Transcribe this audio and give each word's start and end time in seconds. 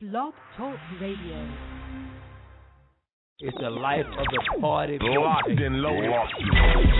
Blog 0.00 0.32
Talk 0.56 0.80
Radio. 0.96 1.36
It's 3.44 3.52
the 3.60 3.68
life 3.68 4.08
of 4.08 4.26
the 4.32 4.40
party. 4.56 4.96
Locked 4.96 5.52
and 5.52 5.84
loaded. 5.84 6.08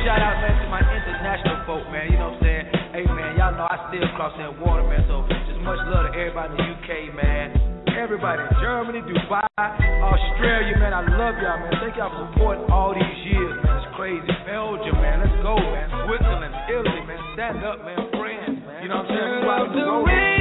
Shout 0.05 0.21
out, 0.21 0.37
man, 0.45 0.53
to 0.61 0.69
my 0.69 0.85
international 0.85 1.65
folk, 1.65 1.89
man. 1.89 2.13
You 2.13 2.21
know 2.21 2.37
what 2.37 2.45
I'm 2.45 2.45
saying? 2.45 2.65
Hey, 2.93 3.09
man, 3.09 3.41
y'all 3.41 3.57
know 3.57 3.65
I 3.73 3.89
still 3.89 4.05
cross 4.21 4.37
that 4.37 4.53
water, 4.61 4.85
man. 4.85 5.01
So 5.09 5.25
just 5.33 5.65
much 5.65 5.81
love 5.89 6.13
to 6.13 6.13
everybody 6.13 6.53
in 6.53 6.61
the 6.61 6.69
UK, 6.77 7.17
man. 7.17 7.57
Everybody 7.97 8.45
in 8.45 8.53
Germany, 8.61 9.01
Dubai, 9.01 9.49
Australia, 9.57 10.77
man. 10.77 10.93
I 10.93 11.01
love 11.01 11.41
y'all, 11.41 11.57
man. 11.57 11.73
Thank 11.81 11.97
y'all 11.97 12.13
for 12.13 12.29
supporting 12.37 12.69
all 12.69 12.93
these 12.93 13.21
years, 13.25 13.57
man. 13.65 13.81
It's 13.81 13.97
crazy. 13.97 14.29
Belgium, 14.45 15.01
man. 15.01 15.25
Let's 15.25 15.41
go, 15.41 15.57
man. 15.57 15.89
Switzerland, 16.05 16.53
Italy, 16.69 17.01
man. 17.09 17.21
Stand 17.33 17.65
up, 17.65 17.81
man. 17.81 17.97
France, 18.13 18.61
man. 18.61 18.85
You 18.85 18.93
know 18.93 19.01
what 19.01 19.09
I'm 19.09 19.17
saying? 19.17 20.40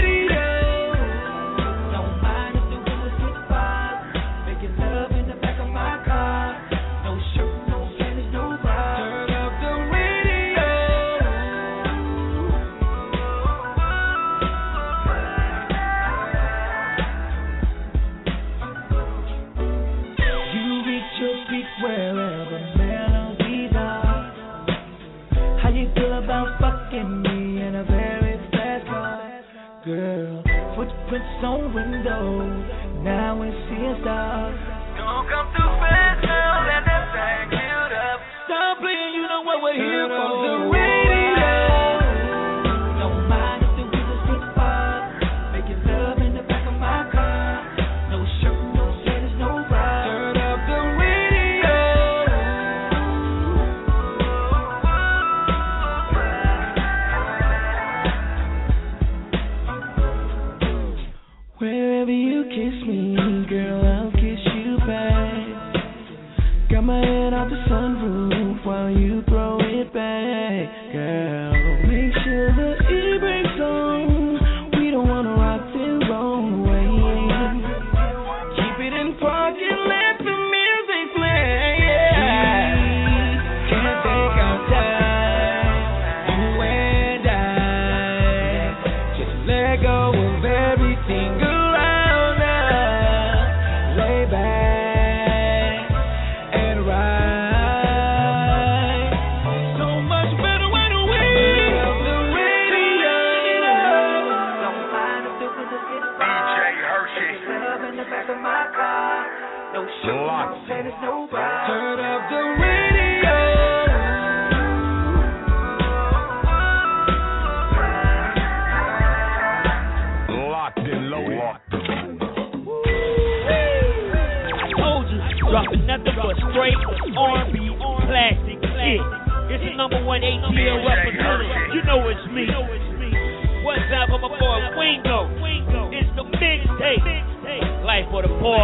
Footprints 31.09 31.44
on 31.44 31.73
windows, 31.73 32.66
now 33.02 33.38
we're 33.40 33.50
seeing 33.50 33.98
stars. 34.02 34.58
Don't 34.98 35.26
come 35.26 35.50
too 35.58 35.72
fast 35.81 36.22
now, 36.22 36.66
let 36.70 36.86
that 36.86 37.06
thing 37.14 37.50
build 37.50 37.92
up. 37.97 38.20
Stop 38.45 38.78
playing, 38.78 39.14
you 39.16 39.25
know 39.25 39.42
what 39.42 39.64
we're 39.64 39.73
here 39.73 40.08
for. 40.08 40.78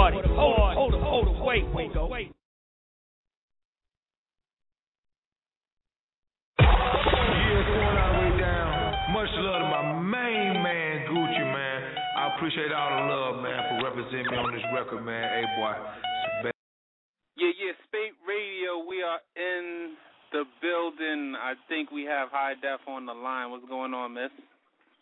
Party. 0.05 0.21
Hold 0.37 0.53
it, 0.53 0.77
hold 0.77 0.93
it, 0.93 1.01
hold 1.01 1.25
it. 1.33 1.41
Wait, 1.41 1.65
Wingo. 1.73 2.05
Yeah, 2.13 2.29
it's 7.57 7.65
going 7.73 7.97
all 7.97 8.13
the 8.13 8.21
way 8.21 8.37
down. 8.37 8.69
Much 9.17 9.33
love 9.33 9.65
to 9.65 9.69
my 9.73 9.81
main 10.05 10.61
man, 10.61 11.09
Gucci, 11.09 11.41
man. 11.41 11.97
I 12.21 12.37
appreciate 12.37 12.69
all 12.69 12.93
the 12.93 13.01
love, 13.17 13.41
man, 13.41 13.57
for 13.65 13.81
representing 13.89 14.29
me 14.29 14.37
on 14.37 14.53
this 14.53 14.61
record, 14.77 15.01
man. 15.01 15.25
Hey, 15.25 15.49
boy. 15.57 15.73
It's 15.73 16.53
Yeah, 17.41 17.49
yeah, 17.57 17.73
Spate 17.89 18.13
Radio. 18.29 18.85
We 18.85 19.01
are 19.01 19.17
in 19.33 19.97
the 20.29 20.45
building. 20.61 21.33
I 21.33 21.57
think 21.67 21.89
we 21.89 22.05
have 22.05 22.29
High 22.29 22.53
Def 22.61 22.85
on 22.87 23.07
the 23.07 23.13
line. 23.17 23.49
What's 23.49 23.65
going 23.65 23.95
on, 23.95 24.13
Miss? 24.13 24.29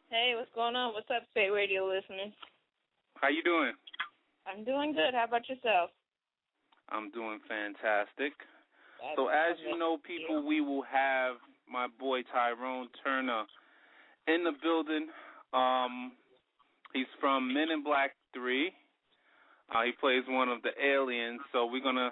Hey, 0.09 0.31
what's 0.37 0.47
going 0.55 0.77
on? 0.77 0.93
What's 0.93 1.11
up, 1.11 1.27
Spate 1.31 1.51
Radio 1.51 1.83
listeners? 1.91 2.31
How 3.19 3.27
you 3.27 3.43
doing? 3.43 3.73
I'm 4.45 4.63
doing 4.63 4.93
good. 4.93 5.13
How 5.13 5.25
about 5.25 5.47
yourself? 5.47 5.89
I'm 6.89 7.11
doing 7.11 7.39
fantastic. 7.47 8.33
That's 8.99 9.15
So 9.15 9.27
as 9.27 9.55
you 9.65 9.77
know, 9.77 9.97
people, 9.97 10.45
we 10.45 10.61
will 10.61 10.83
have 10.83 11.35
my 11.71 11.87
boy 11.99 12.21
Tyrone 12.31 12.87
Turner 13.03 13.43
in 14.27 14.43
the 14.43 14.51
building. 14.61 15.07
Um, 15.53 16.13
he's 16.93 17.09
from 17.19 17.53
Men 17.53 17.71
in 17.71 17.83
Black 17.83 18.11
Three. 18.33 18.71
Uh, 19.73 19.83
he 19.83 19.91
plays 19.99 20.23
one 20.27 20.49
of 20.49 20.61
the 20.61 20.71
aliens. 20.83 21.39
So 21.51 21.65
we're 21.65 21.83
gonna 21.83 22.11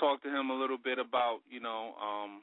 talk 0.00 0.22
to 0.22 0.28
him 0.28 0.50
a 0.50 0.54
little 0.54 0.78
bit 0.78 0.98
about 0.98 1.40
you 1.50 1.60
know 1.60 1.94
um, 2.00 2.42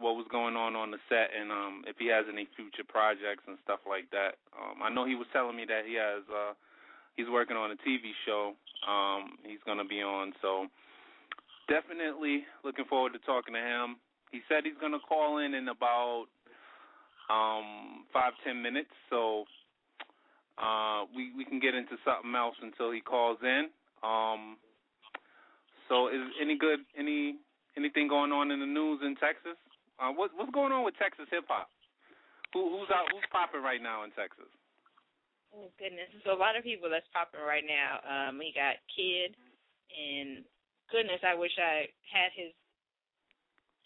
what 0.00 0.16
was 0.16 0.26
going 0.30 0.56
on 0.56 0.76
on 0.76 0.90
the 0.90 0.98
set 1.08 1.30
and 1.32 1.50
um, 1.50 1.84
if 1.86 1.96
he 1.98 2.06
has 2.08 2.26
any 2.30 2.46
future 2.56 2.84
projects 2.86 3.44
and 3.46 3.56
stuff 3.64 3.80
like 3.88 4.10
that. 4.10 4.36
Um, 4.52 4.82
I 4.82 4.90
know 4.90 5.06
he 5.06 5.14
was 5.14 5.26
telling 5.32 5.56
me 5.56 5.64
that 5.68 5.86
he 5.86 5.94
has. 5.94 6.22
Uh, 6.28 6.52
he's 7.16 7.26
working 7.30 7.56
on 7.56 7.70
a 7.70 7.76
TV 7.76 8.12
show. 8.26 8.54
Um, 8.86 9.38
he's 9.44 9.62
gonna 9.66 9.84
be 9.84 10.02
on. 10.02 10.32
So 10.42 10.66
definitely 11.68 12.44
looking 12.64 12.84
forward 12.84 13.12
to 13.12 13.18
talking 13.20 13.54
to 13.54 13.60
him. 13.60 13.96
He 14.32 14.40
said 14.48 14.64
he's 14.64 14.78
gonna 14.80 15.00
call 15.00 15.38
in 15.38 15.54
in 15.54 15.68
about 15.68 16.26
um 17.30 18.04
five 18.12 18.32
ten 18.44 18.60
minutes, 18.60 18.90
so 19.08 19.44
uh 20.58 21.04
we 21.14 21.32
we 21.36 21.44
can 21.44 21.60
get 21.60 21.74
into 21.74 21.96
something 22.04 22.34
else 22.34 22.56
until 22.62 22.90
he 22.90 23.00
calls 23.00 23.38
in. 23.42 23.70
Um 24.02 24.56
so 25.88 26.08
is 26.08 26.20
any 26.40 26.58
good 26.58 26.80
any 26.98 27.36
anything 27.76 28.08
going 28.08 28.32
on 28.32 28.50
in 28.50 28.60
the 28.60 28.66
news 28.66 29.00
in 29.02 29.14
Texas? 29.16 29.56
Uh 29.98 30.10
what 30.10 30.30
what's 30.36 30.52
going 30.52 30.72
on 30.72 30.84
with 30.84 30.94
Texas 30.98 31.26
hip 31.30 31.44
hop? 31.48 31.70
Who 32.52 32.70
who's 32.70 32.90
out 32.90 33.06
who's 33.12 33.24
popping 33.30 33.62
right 33.62 33.82
now 33.82 34.04
in 34.04 34.10
Texas? 34.10 34.50
Oh 35.54 35.70
goodness, 35.78 36.10
so 36.26 36.34
a 36.34 36.40
lot 36.40 36.58
of 36.58 36.66
people 36.66 36.90
that's 36.90 37.06
popping 37.14 37.38
right 37.38 37.62
now. 37.62 38.02
Um, 38.02 38.42
we 38.42 38.50
got 38.50 38.82
Kid, 38.90 39.38
and 39.94 40.42
goodness, 40.90 41.22
I 41.22 41.38
wish 41.38 41.54
I 41.62 41.86
had 42.10 42.34
his 42.34 42.50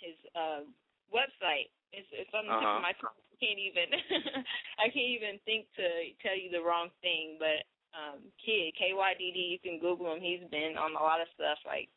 his 0.00 0.16
uh 0.32 0.64
website. 1.12 1.68
It's 1.92 2.08
it's 2.12 2.32
on 2.32 2.48
the 2.48 2.56
tip 2.56 2.64
Uh-huh. 2.64 2.80
of 2.80 2.86
my 2.88 2.96
tongue. 2.96 3.12
I 3.12 3.36
can't 3.36 3.60
even 3.60 3.88
I 4.82 4.88
can't 4.88 5.12
even 5.12 5.36
think 5.44 5.68
to 5.76 5.84
tell 6.24 6.32
you 6.36 6.48
the 6.48 6.64
wrong 6.64 6.88
thing, 7.04 7.36
but 7.36 7.68
um 7.92 8.24
Kid 8.40 8.72
K 8.72 8.96
Y 8.96 9.12
D 9.20 9.28
D. 9.36 9.38
You 9.52 9.60
can 9.60 9.76
Google 9.76 10.08
him. 10.16 10.24
He's 10.24 10.44
been 10.48 10.80
on 10.80 10.96
a 10.96 11.02
lot 11.04 11.20
of 11.20 11.28
stuff 11.36 11.60
like 11.68 11.92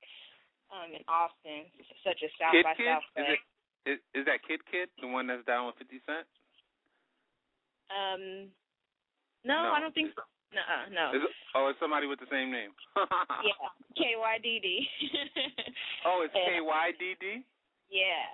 um 0.67 0.91
in 0.91 1.03
Austin, 1.07 1.71
such 2.03 2.19
as 2.27 2.31
South 2.35 2.59
Kid 2.59 2.67
by 2.67 2.75
Kid? 2.75 2.91
Is 2.91 2.91
Southwest. 2.91 3.31
it 3.31 3.39
is, 3.87 3.97
is 4.19 4.23
that 4.27 4.43
Kid 4.43 4.59
Kid, 4.67 4.91
the 4.99 5.07
one 5.07 5.31
that's 5.31 5.47
down 5.47 5.65
with 5.71 5.79
fifty 5.79 6.03
cent? 6.03 6.27
Um, 7.91 8.51
no, 9.43 9.69
No. 9.69 9.71
I 9.73 9.79
don't 9.79 9.93
think 9.93 10.11
so. 10.15 10.23
No, 10.51 10.67
no. 10.91 11.15
Is 11.15 11.23
it, 11.23 11.31
oh, 11.55 11.71
it's 11.71 11.79
somebody 11.79 12.11
with 12.11 12.19
the 12.19 12.27
same 12.27 12.51
name. 12.51 12.75
yeah, 13.47 13.71
K 13.95 14.19
Y 14.19 14.35
D 14.43 14.59
D. 14.59 14.67
Oh, 16.03 16.27
it's 16.27 16.35
K 16.35 16.59
Y 16.59 16.85
D 16.99 17.15
D. 17.19 17.39
Yeah. 17.87 18.27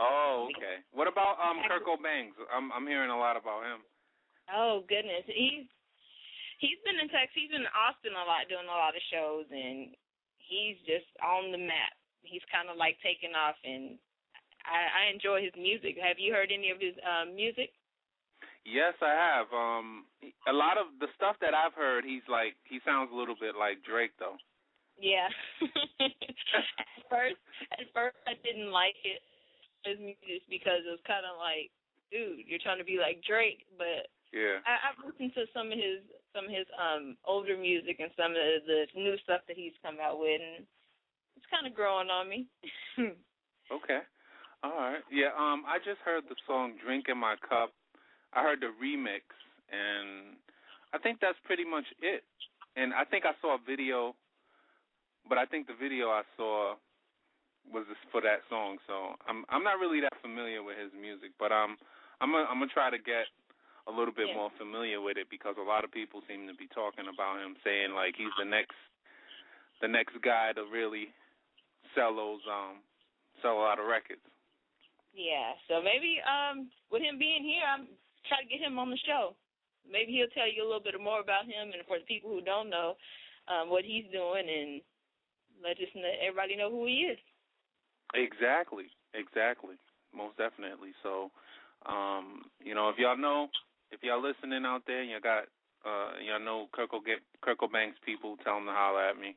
Oh, 0.00 0.48
okay. 0.48 0.80
What 0.96 1.12
about 1.12 1.36
um 1.36 1.60
Kirko 1.68 2.00
Bangz? 2.00 2.32
I'm 2.48 2.72
I'm 2.72 2.88
hearing 2.88 3.12
a 3.12 3.20
lot 3.20 3.36
about 3.36 3.68
him. 3.68 3.84
Oh 4.48 4.80
goodness, 4.88 5.28
he's 5.28 5.68
he's 6.56 6.80
been 6.88 6.96
in 6.96 7.12
Texas. 7.12 7.36
He's 7.36 7.52
been 7.52 7.68
in 7.68 7.76
Austin 7.76 8.16
a 8.16 8.24
lot, 8.24 8.48
doing 8.48 8.64
a 8.64 8.72
lot 8.72 8.96
of 8.96 9.04
shows, 9.12 9.44
and 9.52 9.92
he's 10.40 10.80
just 10.88 11.08
on 11.20 11.52
the 11.52 11.60
map. 11.60 11.92
He's 12.24 12.44
kind 12.48 12.72
of 12.72 12.80
like 12.80 12.96
taking 13.04 13.36
off, 13.36 13.60
and 13.60 14.00
I, 14.64 15.04
I 15.08 15.12
enjoy 15.12 15.44
his 15.44 15.56
music. 15.56 16.00
Have 16.00 16.16
you 16.16 16.32
heard 16.32 16.48
any 16.48 16.72
of 16.72 16.80
his 16.80 16.96
um, 17.04 17.36
music? 17.36 17.76
Yes, 18.64 18.94
I 19.00 19.14
have. 19.16 19.48
Um, 19.52 20.04
a 20.48 20.52
lot 20.52 20.76
of 20.76 20.86
the 21.00 21.08
stuff 21.16 21.36
that 21.40 21.54
I've 21.54 21.74
heard, 21.74 22.04
he's 22.04 22.24
like 22.28 22.56
he 22.68 22.78
sounds 22.84 23.10
a 23.12 23.16
little 23.16 23.36
bit 23.38 23.56
like 23.58 23.82
Drake, 23.82 24.12
though. 24.18 24.36
Yeah. 25.00 25.28
at 26.04 27.04
first, 27.08 27.40
at 27.72 27.88
first, 27.96 28.20
I 28.28 28.36
didn't 28.44 28.70
like 28.70 28.96
it 29.04 29.24
his 29.88 29.96
music 29.96 30.44
because 30.52 30.84
it 30.84 30.92
was 30.92 31.00
kind 31.08 31.24
of 31.24 31.40
like, 31.40 31.72
dude, 32.12 32.44
you're 32.44 32.60
trying 32.60 32.76
to 32.76 32.84
be 32.84 33.00
like 33.00 33.24
Drake, 33.24 33.64
but 33.80 34.12
Yeah. 34.28 34.60
I, 34.68 34.92
I've 34.92 35.00
listened 35.00 35.32
to 35.40 35.48
some 35.56 35.72
of 35.72 35.78
his 35.80 36.04
some 36.36 36.44
of 36.46 36.52
his 36.52 36.68
um 36.76 37.16
older 37.24 37.56
music 37.56 37.96
and 37.98 38.12
some 38.12 38.36
of 38.36 38.44
the 38.68 38.86
new 38.92 39.16
stuff 39.24 39.40
that 39.48 39.56
he's 39.56 39.74
come 39.80 39.96
out 40.04 40.20
with, 40.20 40.36
and 40.36 40.68
it's 41.36 41.48
kind 41.48 41.64
of 41.66 41.72
growing 41.74 42.10
on 42.12 42.28
me. 42.28 42.46
Okay. 43.70 44.00
All 44.64 44.74
right. 44.74 44.98
Yeah. 45.12 45.30
Um, 45.38 45.62
I 45.62 45.78
just 45.78 46.02
heard 46.04 46.24
the 46.28 46.34
song 46.46 46.74
"Drink 46.84 47.06
in 47.08 47.16
My 47.16 47.36
Cup." 47.48 47.70
I 48.32 48.42
heard 48.42 48.60
the 48.60 48.72
remix, 48.78 49.22
and 49.70 50.36
I 50.94 50.98
think 50.98 51.18
that's 51.20 51.38
pretty 51.44 51.64
much 51.64 51.84
it. 52.00 52.22
And 52.76 52.94
I 52.94 53.04
think 53.04 53.24
I 53.26 53.32
saw 53.42 53.56
a 53.56 53.62
video, 53.66 54.14
but 55.28 55.38
I 55.38 55.46
think 55.46 55.66
the 55.66 55.74
video 55.78 56.08
I 56.10 56.22
saw 56.36 56.74
was 57.72 57.84
for 58.10 58.20
that 58.22 58.40
song. 58.48 58.78
So 58.86 59.14
I'm 59.26 59.44
I'm 59.50 59.62
not 59.64 59.78
really 59.78 60.00
that 60.00 60.14
familiar 60.22 60.62
with 60.62 60.78
his 60.78 60.92
music, 60.94 61.32
but 61.38 61.52
um, 61.52 61.76
I'm 62.20 62.30
gonna, 62.32 62.46
I'm 62.48 62.58
gonna 62.62 62.72
try 62.72 62.90
to 62.90 62.98
get 62.98 63.26
a 63.88 63.92
little 63.92 64.14
bit 64.14 64.28
Yeah. 64.28 64.36
more 64.36 64.50
familiar 64.58 65.00
with 65.00 65.16
it 65.18 65.26
because 65.30 65.56
a 65.58 65.66
lot 65.66 65.84
of 65.84 65.90
people 65.90 66.22
seem 66.28 66.46
to 66.46 66.54
be 66.54 66.68
talking 66.68 67.06
about 67.12 67.40
him, 67.42 67.56
saying 67.64 67.92
like 67.94 68.14
he's 68.16 68.32
the 68.38 68.44
next 68.46 68.76
the 69.82 69.88
next 69.88 70.14
guy 70.22 70.52
to 70.54 70.62
really 70.70 71.10
sell 71.94 72.14
those 72.14 72.40
um 72.46 72.78
sell 73.42 73.58
a 73.58 73.64
lot 73.66 73.78
of 73.80 73.86
records. 73.86 74.22
yeah, 75.14 75.52
so 75.68 75.82
maybe 75.82 76.20
um 76.22 76.70
with 76.90 77.02
him 77.02 77.18
being 77.18 77.42
here, 77.42 77.64
I'm 77.66 77.88
trying 78.28 78.46
to 78.46 78.50
get 78.50 78.64
him 78.64 78.78
on 78.78 78.90
the 78.90 79.00
show. 79.06 79.36
Maybe 79.88 80.12
he'll 80.12 80.32
tell 80.36 80.50
you 80.50 80.62
a 80.62 80.68
little 80.68 80.84
bit 80.84 80.94
more 81.00 81.20
about 81.20 81.46
him, 81.48 81.72
and 81.72 81.82
for 81.88 81.98
the 81.98 82.04
people 82.04 82.30
who 82.30 82.40
don't 82.40 82.68
know, 82.68 82.94
um, 83.48 83.70
what 83.70 83.84
he's 83.84 84.04
doing, 84.12 84.46
and 84.46 84.80
let 85.64 85.78
just 85.78 85.94
let 85.96 86.20
everybody 86.20 86.56
know 86.56 86.70
who 86.70 86.86
he 86.86 87.08
is. 87.10 87.18
Exactly, 88.14 88.90
exactly, 89.14 89.76
most 90.14 90.36
definitely. 90.36 90.92
So, 91.02 91.30
um, 91.86 92.50
you 92.62 92.74
know, 92.74 92.90
if 92.90 92.98
y'all 92.98 93.16
know, 93.16 93.48
if 93.90 94.02
y'all 94.02 94.22
listening 94.22 94.64
out 94.66 94.82
there, 94.86 95.00
and 95.00 95.10
you 95.10 95.20
got, 95.20 95.44
uh, 95.86 96.18
y'all 96.22 96.42
know 96.42 96.68
Kirkle 96.72 97.00
get 97.00 97.18
Kirkle 97.42 97.68
Banks 97.68 97.98
people, 98.04 98.36
tell 98.44 98.56
them 98.56 98.66
to 98.66 98.72
holler 98.72 99.08
at 99.08 99.18
me, 99.18 99.36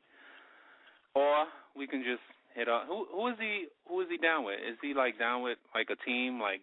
or 1.15 1.45
we 1.75 1.88
can 1.88 2.03
just 2.03 2.24
hit 2.53 2.68
up. 2.68 2.85
Who 2.88 3.06
who 3.12 3.27
is 3.30 3.38
he? 3.39 3.68
Who 3.88 4.01
is 4.01 4.07
he 4.09 4.18
down 4.18 4.44
with? 4.44 4.59
Is 4.59 4.77
he 4.81 4.94
like 4.94 5.18
down 5.18 5.41
with 5.41 5.57
like 5.74 5.89
a 5.89 5.97
team, 6.06 6.39
like 6.39 6.62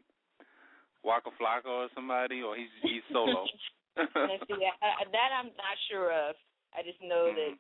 Waka 1.04 1.30
Flocka 1.40 1.68
or 1.68 1.88
somebody, 1.94 2.42
or 2.42 2.56
he's 2.56 2.72
he's 2.82 3.04
solo? 3.12 3.46
See, 3.96 4.62
I, 4.64 5.02
I, 5.02 5.04
that 5.10 5.30
I'm 5.34 5.52
not 5.56 5.76
sure 5.90 6.12
of. 6.12 6.36
I 6.76 6.86
just 6.86 7.00
know 7.02 7.32
that 7.34 7.54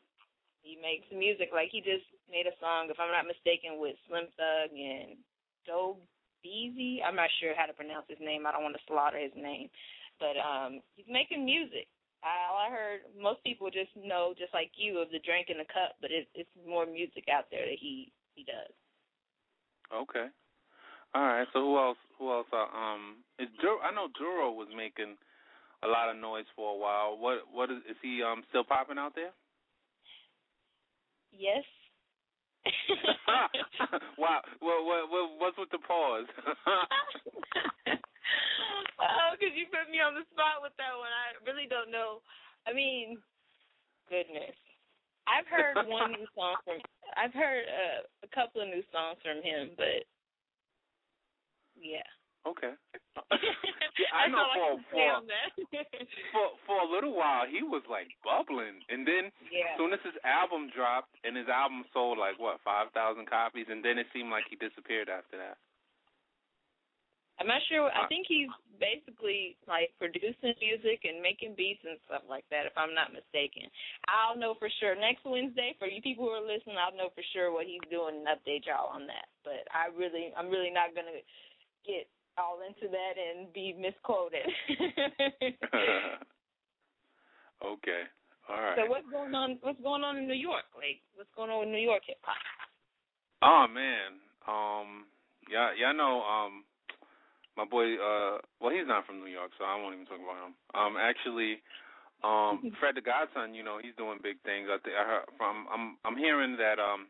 he 0.62 0.78
makes 0.78 1.08
music. 1.10 1.50
Like 1.52 1.72
he 1.72 1.80
just 1.80 2.06
made 2.30 2.46
a 2.46 2.54
song, 2.60 2.88
if 2.88 3.00
I'm 3.00 3.10
not 3.10 3.26
mistaken, 3.26 3.80
with 3.80 3.96
Slim 4.06 4.28
Thug 4.36 4.70
and 4.70 5.18
Joe 5.66 5.98
Beezy. 6.44 7.02
I'm 7.02 7.16
not 7.16 7.32
sure 7.40 7.56
how 7.56 7.66
to 7.66 7.76
pronounce 7.76 8.06
his 8.08 8.20
name. 8.20 8.46
I 8.46 8.52
don't 8.52 8.64
want 8.64 8.76
to 8.76 8.88
slaughter 8.88 9.18
his 9.18 9.34
name, 9.36 9.68
but 10.20 10.36
um, 10.38 10.80
he's 10.96 11.08
making 11.08 11.44
music. 11.44 11.88
I, 12.20 12.52
all 12.52 12.60
I 12.60 12.68
heard, 12.68 13.00
most 13.16 13.40
people 13.42 13.72
just 13.72 13.92
know, 13.96 14.36
just 14.36 14.52
like 14.52 14.70
you, 14.76 15.00
of 15.00 15.08
the 15.08 15.24
drink 15.24 15.48
in 15.48 15.56
the 15.56 15.68
cup, 15.72 15.96
but 16.04 16.12
it, 16.12 16.28
it's 16.36 16.52
more 16.68 16.84
music 16.84 17.32
out 17.32 17.48
there 17.48 17.64
that 17.64 17.80
he 17.80 18.12
he 18.36 18.44
does. 18.44 18.72
Okay. 19.88 20.28
All 21.14 21.22
right. 21.22 21.46
So 21.52 21.60
who 21.60 21.78
else? 21.78 21.98
Who 22.18 22.30
else? 22.30 22.46
Uh, 22.52 22.70
um, 22.70 23.16
is 23.38 23.48
Dur- 23.60 23.82
I 23.82 23.90
know 23.94 24.08
Dorrough 24.14 24.54
was 24.54 24.68
making 24.76 25.16
a 25.82 25.88
lot 25.88 26.08
of 26.10 26.16
noise 26.16 26.46
for 26.54 26.74
a 26.74 26.78
while. 26.78 27.18
What? 27.18 27.42
What 27.50 27.70
is? 27.70 27.78
Is 27.88 27.96
he 28.02 28.22
um 28.22 28.42
still 28.48 28.64
popping 28.64 28.98
out 28.98 29.14
there? 29.14 29.32
Yes. 31.32 31.64
wow. 33.28 33.48
What? 34.16 34.44
What? 34.60 35.10
What? 35.10 35.30
What's 35.38 35.58
with 35.58 35.70
the 35.70 35.82
pause? 35.82 36.28
oh, 39.00 39.28
because 39.34 39.54
you 39.56 39.66
put 39.72 39.90
me 39.90 39.98
on 39.98 40.14
the 40.14 40.22
spot 40.30 40.62
with 40.62 40.76
that 40.78 40.94
one. 40.94 41.10
I 41.10 41.34
really 41.42 41.66
don't 41.66 41.90
know. 41.90 42.22
I 42.68 42.72
mean, 42.72 43.18
goodness. 44.06 44.54
I've 45.26 45.46
heard 45.46 45.74
one 45.88 46.12
new 46.12 46.26
song 46.34 46.56
from. 46.64 46.78
I've 47.16 47.34
heard 47.34 47.64
uh, 47.66 48.06
a 48.22 48.30
couple 48.30 48.62
of 48.62 48.68
new 48.68 48.82
songs 48.92 49.18
from 49.24 49.42
him, 49.42 49.74
but 49.74 50.06
yeah. 51.80 52.06
okay. 52.46 52.72
That's 53.30 54.14
I 54.14 54.28
know 54.30 54.46
for 54.54 54.80
can 54.94 55.26
for, 55.26 55.74
for 56.32 56.46
for 56.66 56.78
a 56.80 56.88
little 56.88 57.12
while 57.12 57.44
he 57.44 57.60
was 57.60 57.82
like 57.90 58.08
bubbling, 58.24 58.80
and 58.88 59.04
then 59.04 59.28
yeah. 59.50 59.74
as 59.74 59.78
soon 59.78 59.92
as 59.92 60.00
his 60.04 60.16
album 60.24 60.70
dropped, 60.72 61.12
and 61.24 61.36
his 61.36 61.48
album 61.50 61.84
sold 61.92 62.16
like 62.16 62.38
what 62.38 62.62
five 62.64 62.92
thousand 62.96 63.28
copies, 63.28 63.66
and 63.68 63.84
then 63.84 63.98
it 63.98 64.06
seemed 64.14 64.30
like 64.30 64.44
he 64.48 64.56
disappeared 64.56 65.10
after 65.10 65.36
that. 65.36 65.58
I'm 67.40 67.48
not 67.48 67.64
sure. 67.72 67.88
I 67.88 68.04
uh, 68.04 68.08
think 68.12 68.28
he's 68.28 68.52
basically 68.76 69.56
like 69.64 69.96
producing 69.96 70.52
music 70.60 71.08
and 71.08 71.24
making 71.24 71.56
beats 71.56 71.80
and 71.88 71.96
stuff 72.04 72.20
like 72.28 72.44
that, 72.52 72.68
if 72.68 72.76
I'm 72.76 72.92
not 72.92 73.16
mistaken. 73.16 73.64
I'll 74.12 74.36
know 74.36 74.60
for 74.60 74.68
sure 74.76 74.92
next 74.92 75.24
Wednesday. 75.24 75.72
For 75.80 75.88
you 75.88 76.04
people 76.04 76.28
who 76.28 76.36
are 76.36 76.44
listening, 76.44 76.76
I'll 76.76 76.92
know 76.92 77.08
for 77.16 77.24
sure 77.32 77.48
what 77.48 77.64
he's 77.64 77.84
doing 77.88 78.20
and 78.20 78.28
update 78.28 78.68
y'all 78.68 78.92
on 78.92 79.08
that. 79.08 79.32
But 79.40 79.64
I 79.72 79.88
really, 79.88 80.36
I'm 80.36 80.52
really 80.52 80.68
not 80.68 80.92
gonna 80.92 81.24
get 81.86 82.08
all 82.38 82.58
into 82.66 82.88
that 82.88 83.14
and 83.18 83.52
be 83.52 83.74
misquoted. 83.76 84.46
okay. 87.64 88.02
All 88.48 88.56
right. 88.56 88.76
So 88.76 88.90
what's 88.90 89.06
going 89.10 89.34
on? 89.34 89.58
What's 89.60 89.80
going 89.80 90.02
on 90.02 90.16
in 90.16 90.26
New 90.26 90.34
York? 90.34 90.64
Like, 90.74 91.00
what's 91.14 91.30
going 91.36 91.50
on 91.50 91.60
with 91.60 91.68
New 91.68 91.82
York 91.82 92.02
hip 92.06 92.18
hop? 92.22 92.36
Oh 93.42 93.64
man, 93.72 94.20
um, 94.44 95.08
y'all 95.48 95.72
y'all 95.72 95.96
know 95.96 96.20
um, 96.26 96.64
my 97.56 97.64
boy. 97.64 97.96
Uh, 97.96 98.38
well, 98.60 98.72
he's 98.74 98.88
not 98.88 99.06
from 99.06 99.20
New 99.20 99.30
York, 99.30 99.52
so 99.56 99.64
I 99.64 99.80
won't 99.80 99.94
even 99.94 100.06
talk 100.06 100.20
about 100.20 100.44
him. 100.44 100.54
Um, 100.74 100.94
actually, 101.00 101.62
um, 102.20 102.72
Fred 102.80 102.96
the 102.96 103.04
Godson, 103.04 103.54
you 103.54 103.64
know, 103.64 103.78
he's 103.80 103.96
doing 103.96 104.20
big 104.20 104.42
things. 104.44 104.68
I 104.68 104.76
think 104.82 104.96
I 104.96 105.04
heard 105.06 105.26
from. 105.38 105.64
I'm 105.72 105.96
I'm 106.04 106.18
hearing 106.18 106.56
that 106.60 106.76
um, 106.76 107.08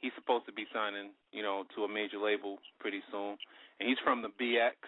he's 0.00 0.14
supposed 0.16 0.46
to 0.46 0.54
be 0.54 0.66
signing, 0.74 1.14
you 1.34 1.42
know, 1.42 1.64
to 1.74 1.82
a 1.84 1.88
major 1.90 2.18
label 2.18 2.58
pretty 2.78 3.02
soon, 3.10 3.36
and 3.80 3.88
he's 3.88 3.98
from 4.06 4.22
the 4.22 4.30
BX. 4.40 4.78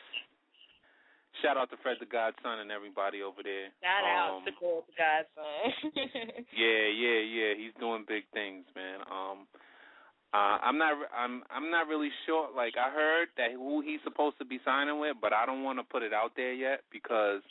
Shout 1.43 1.59
out 1.59 1.69
to 1.69 1.77
Fred 1.83 1.99
the 2.01 2.07
Godson 2.07 2.65
and 2.65 2.71
everybody 2.73 3.21
over 3.21 3.43
there. 3.43 3.69
Shout 3.85 4.05
out 4.09 4.39
Um, 4.41 4.45
to 4.47 4.53
Gold 4.59 4.85
the 4.89 4.97
Godson. 4.97 6.47
yeah, 6.57 6.87
yeah, 6.89 7.21
yeah. 7.21 7.51
He's 7.59 7.75
doing 7.79 8.07
big 8.09 8.25
things, 8.33 8.65
man. 8.75 9.01
Um, 9.11 9.45
uh, 10.33 10.57
I'm 10.65 10.79
not, 10.79 10.97
I'm, 11.13 11.43
I'm 11.51 11.71
not 11.71 11.89
really 11.89 12.09
sure. 12.25 12.49
Like 12.57 12.75
I 12.81 12.89
heard 12.91 13.29
that 13.37 13.53
who 13.53 13.83
he's 13.83 14.01
supposed 14.03 14.39
to 14.39 14.47
be 14.47 14.61
signing 14.65 14.99
with, 14.99 15.17
but 15.21 15.35
I 15.35 15.45
don't 15.45 15.63
want 15.63 15.79
to 15.79 15.85
put 15.85 16.03
it 16.03 16.15
out 16.15 16.33
there 16.37 16.55
yet 16.55 16.81
because 16.91 17.43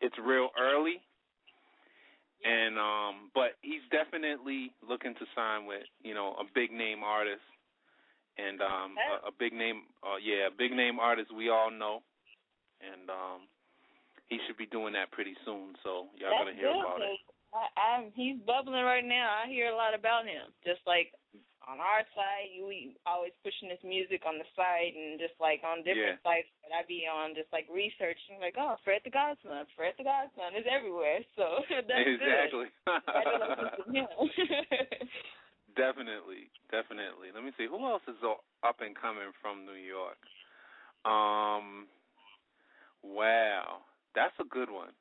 it's 0.00 0.16
real 0.24 0.48
early. 0.58 1.02
And 2.44 2.76
um, 2.78 3.30
but 3.34 3.56
he's 3.62 3.80
definitely 3.90 4.72
looking 4.86 5.14
to 5.14 5.24
sign 5.34 5.64
with, 5.66 5.84
you 6.02 6.12
know, 6.12 6.36
a 6.40 6.44
big 6.54 6.72
name 6.72 7.02
artist, 7.04 7.40
and 8.38 8.60
um, 8.60 8.98
a, 8.98 9.30
a 9.30 9.32
big 9.38 9.52
name, 9.52 9.86
uh, 10.02 10.18
yeah, 10.18 10.50
a 10.50 10.54
big 10.54 10.72
name 10.72 10.98
artist 10.98 11.30
we 11.34 11.50
all 11.50 11.70
know, 11.70 12.02
and 12.82 13.08
um, 13.10 13.46
he 14.26 14.38
should 14.46 14.58
be 14.58 14.66
doing 14.66 14.94
that 14.94 15.12
pretty 15.12 15.34
soon. 15.44 15.78
So 15.82 16.10
y'all 16.18 16.34
That's 16.34 16.50
gonna 16.50 16.58
hear 16.58 16.72
good, 16.72 16.82
about 16.82 17.02
it. 17.02 17.18
I, 17.54 17.64
I'm 17.78 18.10
he's 18.18 18.42
bubbling 18.42 18.82
right 18.82 19.06
now. 19.06 19.30
I 19.30 19.46
hear 19.46 19.70
a 19.70 19.76
lot 19.78 19.94
about 19.94 20.26
him. 20.26 20.50
Just 20.66 20.82
like 20.86 21.14
on 21.64 21.80
our 21.80 22.04
side, 22.12 22.52
you 22.52 22.66
we 22.66 22.98
always 23.06 23.32
pushing 23.40 23.70
his 23.70 23.80
music 23.86 24.26
on 24.26 24.36
the 24.36 24.48
site, 24.58 24.98
and 24.98 25.22
just 25.22 25.38
like 25.38 25.62
on 25.62 25.86
different 25.86 26.20
sites 26.26 26.50
that 26.66 26.74
I 26.74 26.82
be 26.84 27.06
on, 27.06 27.38
just 27.38 27.48
like 27.54 27.70
researching, 27.70 28.42
like 28.42 28.58
oh, 28.58 28.76
Fred 28.82 29.06
the 29.06 29.14
Godson, 29.14 29.64
Fred 29.78 29.94
the 29.96 30.04
Godson 30.04 30.58
is 30.58 30.66
everywhere. 30.66 31.22
So 31.38 31.62
that's 31.70 32.06
it. 32.06 32.18
exactly. 32.18 32.68
good. 32.82 33.94
Him. 33.94 34.06
Definitely, 35.76 36.50
definitely. 36.70 37.34
Let 37.34 37.42
me 37.42 37.50
see 37.58 37.66
who 37.66 37.82
else 37.86 38.02
is 38.06 38.18
up 38.22 38.78
and 38.80 38.94
coming 38.94 39.34
from 39.42 39.66
New 39.66 39.78
York. 39.78 40.18
Um, 41.04 41.90
wow, 43.02 43.82
that's 44.14 44.34
a 44.40 44.46
good 44.46 44.70
one. 44.70 44.94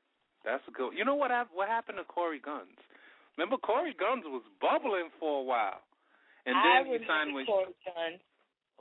That's 0.44 0.64
a 0.68 0.72
good. 0.72 0.98
You 0.98 1.06
know 1.06 1.16
what? 1.16 1.32
What 1.54 1.70
happened 1.70 2.00
to 2.02 2.04
Corey 2.04 2.42
Gunz? 2.42 2.76
Remember, 3.38 3.58
Corey 3.58 3.96
Gunz 3.96 4.26
was 4.26 4.44
bubbling 4.60 5.10
for 5.20 5.42
a 5.42 5.44
while, 5.44 5.82
and 6.46 6.58
I 6.58 6.84
then 6.84 7.00
he 7.00 7.08
signed 7.08 7.34
with. 7.34 7.48
Corey 7.48 7.74
Gunz 7.86 8.20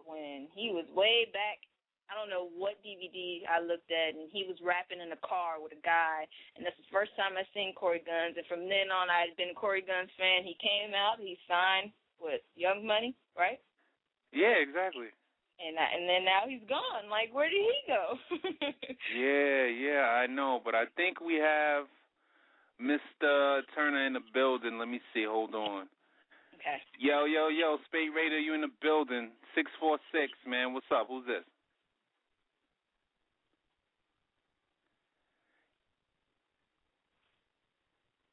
when 0.05 0.49
he 0.57 0.73
was 0.73 0.87
way 0.97 1.29
back. 1.33 1.61
I 2.13 2.15
don't 2.15 2.29
know 2.29 2.53
what 2.53 2.77
DVD 2.85 3.41
I 3.49 3.65
looked 3.65 3.89
at, 3.89 4.13
and 4.13 4.29
he 4.29 4.45
was 4.45 4.61
rapping 4.61 5.01
in 5.01 5.17
a 5.17 5.21
car 5.25 5.65
with 5.65 5.73
a 5.73 5.81
guy, 5.81 6.29
and 6.55 6.61
that's 6.61 6.77
the 6.77 6.93
first 6.93 7.17
time 7.17 7.41
I 7.41 7.49
seen 7.57 7.73
Corey 7.73 8.05
Gunz. 8.05 8.37
And 8.37 8.45
from 8.53 8.69
then 8.69 8.93
on, 8.93 9.09
I 9.09 9.25
had 9.25 9.33
been 9.41 9.49
a 9.49 9.57
Corey 9.57 9.81
Gunz 9.81 10.13
fan. 10.21 10.45
He 10.45 10.53
came 10.61 10.93
out, 10.93 11.17
he 11.17 11.41
signed 11.49 11.89
with 12.21 12.45
Young 12.53 12.85
Money, 12.85 13.17
right? 13.33 13.57
Yeah, 14.29 14.61
exactly. 14.61 15.09
And 15.57 15.81
I, 15.81 15.87
and 15.97 16.05
then 16.05 16.29
now 16.29 16.45
he's 16.45 16.61
gone. 16.69 17.09
Like, 17.09 17.33
where 17.33 17.49
did 17.49 17.65
he 17.65 17.81
go? 17.89 18.05
Yeah, 19.17 19.65
yeah, 19.67 20.05
I 20.21 20.27
know, 20.29 20.61
but 20.65 20.75
I 20.75 20.85
think 20.97 21.21
we 21.21 21.35
have 21.37 21.85
Mr. 22.81 23.61
Turner 23.75 24.07
in 24.07 24.13
the 24.13 24.25
building. 24.33 24.79
Let 24.79 24.89
me 24.89 25.01
see. 25.13 25.25
Hold 25.25 25.55
on. 25.55 25.89
okay. 26.61 26.77
Yo, 27.01 27.25
yo, 27.25 27.49
yo, 27.49 27.79
Spate 27.87 28.13
Raider, 28.15 28.39
you 28.39 28.55
in 28.55 28.61
the 28.61 28.73
building? 28.81 29.31
Six 29.55 29.71
four 29.81 29.99
six, 30.13 30.33
man. 30.47 30.73
What's 30.73 30.87
up? 30.93 31.09
Who's 31.09 31.27
this? 31.27 31.45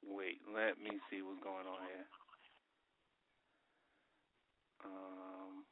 Wait, 0.07 0.38
let 0.53 0.81
me 0.81 0.97
see 1.09 1.21
what's 1.21 1.41
going 1.43 1.67
on 1.67 1.81
here. 1.85 2.05
Um, 4.85 5.65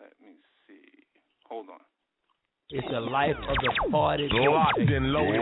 let 0.00 0.14
me 0.20 0.34
see. 0.66 0.82
Hold 1.46 1.68
on. 1.70 1.80
It's 2.70 2.86
the 2.90 3.00
life 3.00 3.36
of 3.36 3.56
the 3.60 3.90
party. 3.92 4.26
Locked 4.32 4.78
and 4.80 5.12
loaded. 5.12 5.38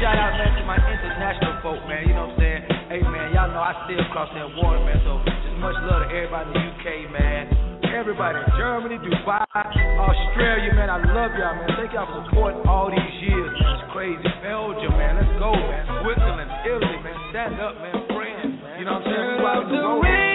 Shout 0.00 0.16
out, 0.16 0.38
man, 0.38 0.56
to 0.56 0.64
my 0.64 0.78
international 0.78 1.60
folk, 1.60 1.82
man. 1.88 2.06
You 2.06 2.14
know 2.14 2.32
what 2.32 2.38
I'm 2.38 2.40
saying? 2.40 2.62
Hey, 2.88 3.02
man, 3.02 3.34
y'all 3.34 3.50
know 3.50 3.60
I 3.60 3.74
still 3.84 4.00
cross 4.14 4.30
that 4.32 4.48
water, 4.56 4.80
man. 4.80 5.02
So 5.04 5.20
just 5.26 5.58
much 5.58 5.76
love 5.84 6.06
to 6.06 6.14
everybody 6.14 6.48
in 6.48 6.54
the 6.54 6.64
UK, 6.72 7.12
man. 7.12 7.59
Everybody 7.90 8.38
in 8.38 8.50
Germany, 8.56 8.96
Dubai, 9.02 9.44
Australia, 9.50 10.72
man. 10.74 10.90
I 10.90 10.98
love 11.02 11.32
y'all, 11.34 11.54
man. 11.58 11.68
Thank 11.76 11.92
y'all 11.92 12.06
for 12.06 12.22
supporting 12.30 12.62
all 12.66 12.90
these 12.90 13.16
years. 13.20 13.50
It's 13.50 13.92
crazy. 13.92 14.22
Belgium, 14.42 14.94
man. 14.94 15.16
Let's 15.18 15.34
go, 15.38 15.50
man. 15.50 15.84
Switzerland, 16.02 16.50
Italy, 16.64 16.98
man. 17.02 17.16
Stand 17.30 17.60
up, 17.60 17.74
man. 17.82 17.94
France, 18.14 18.54
man. 18.62 18.78
You 18.78 18.84
know 18.86 18.94
what 18.94 19.06
I'm 19.06 19.66
saying? 19.66 19.70
We 19.70 19.74
out 19.74 20.04
road. 20.06 20.29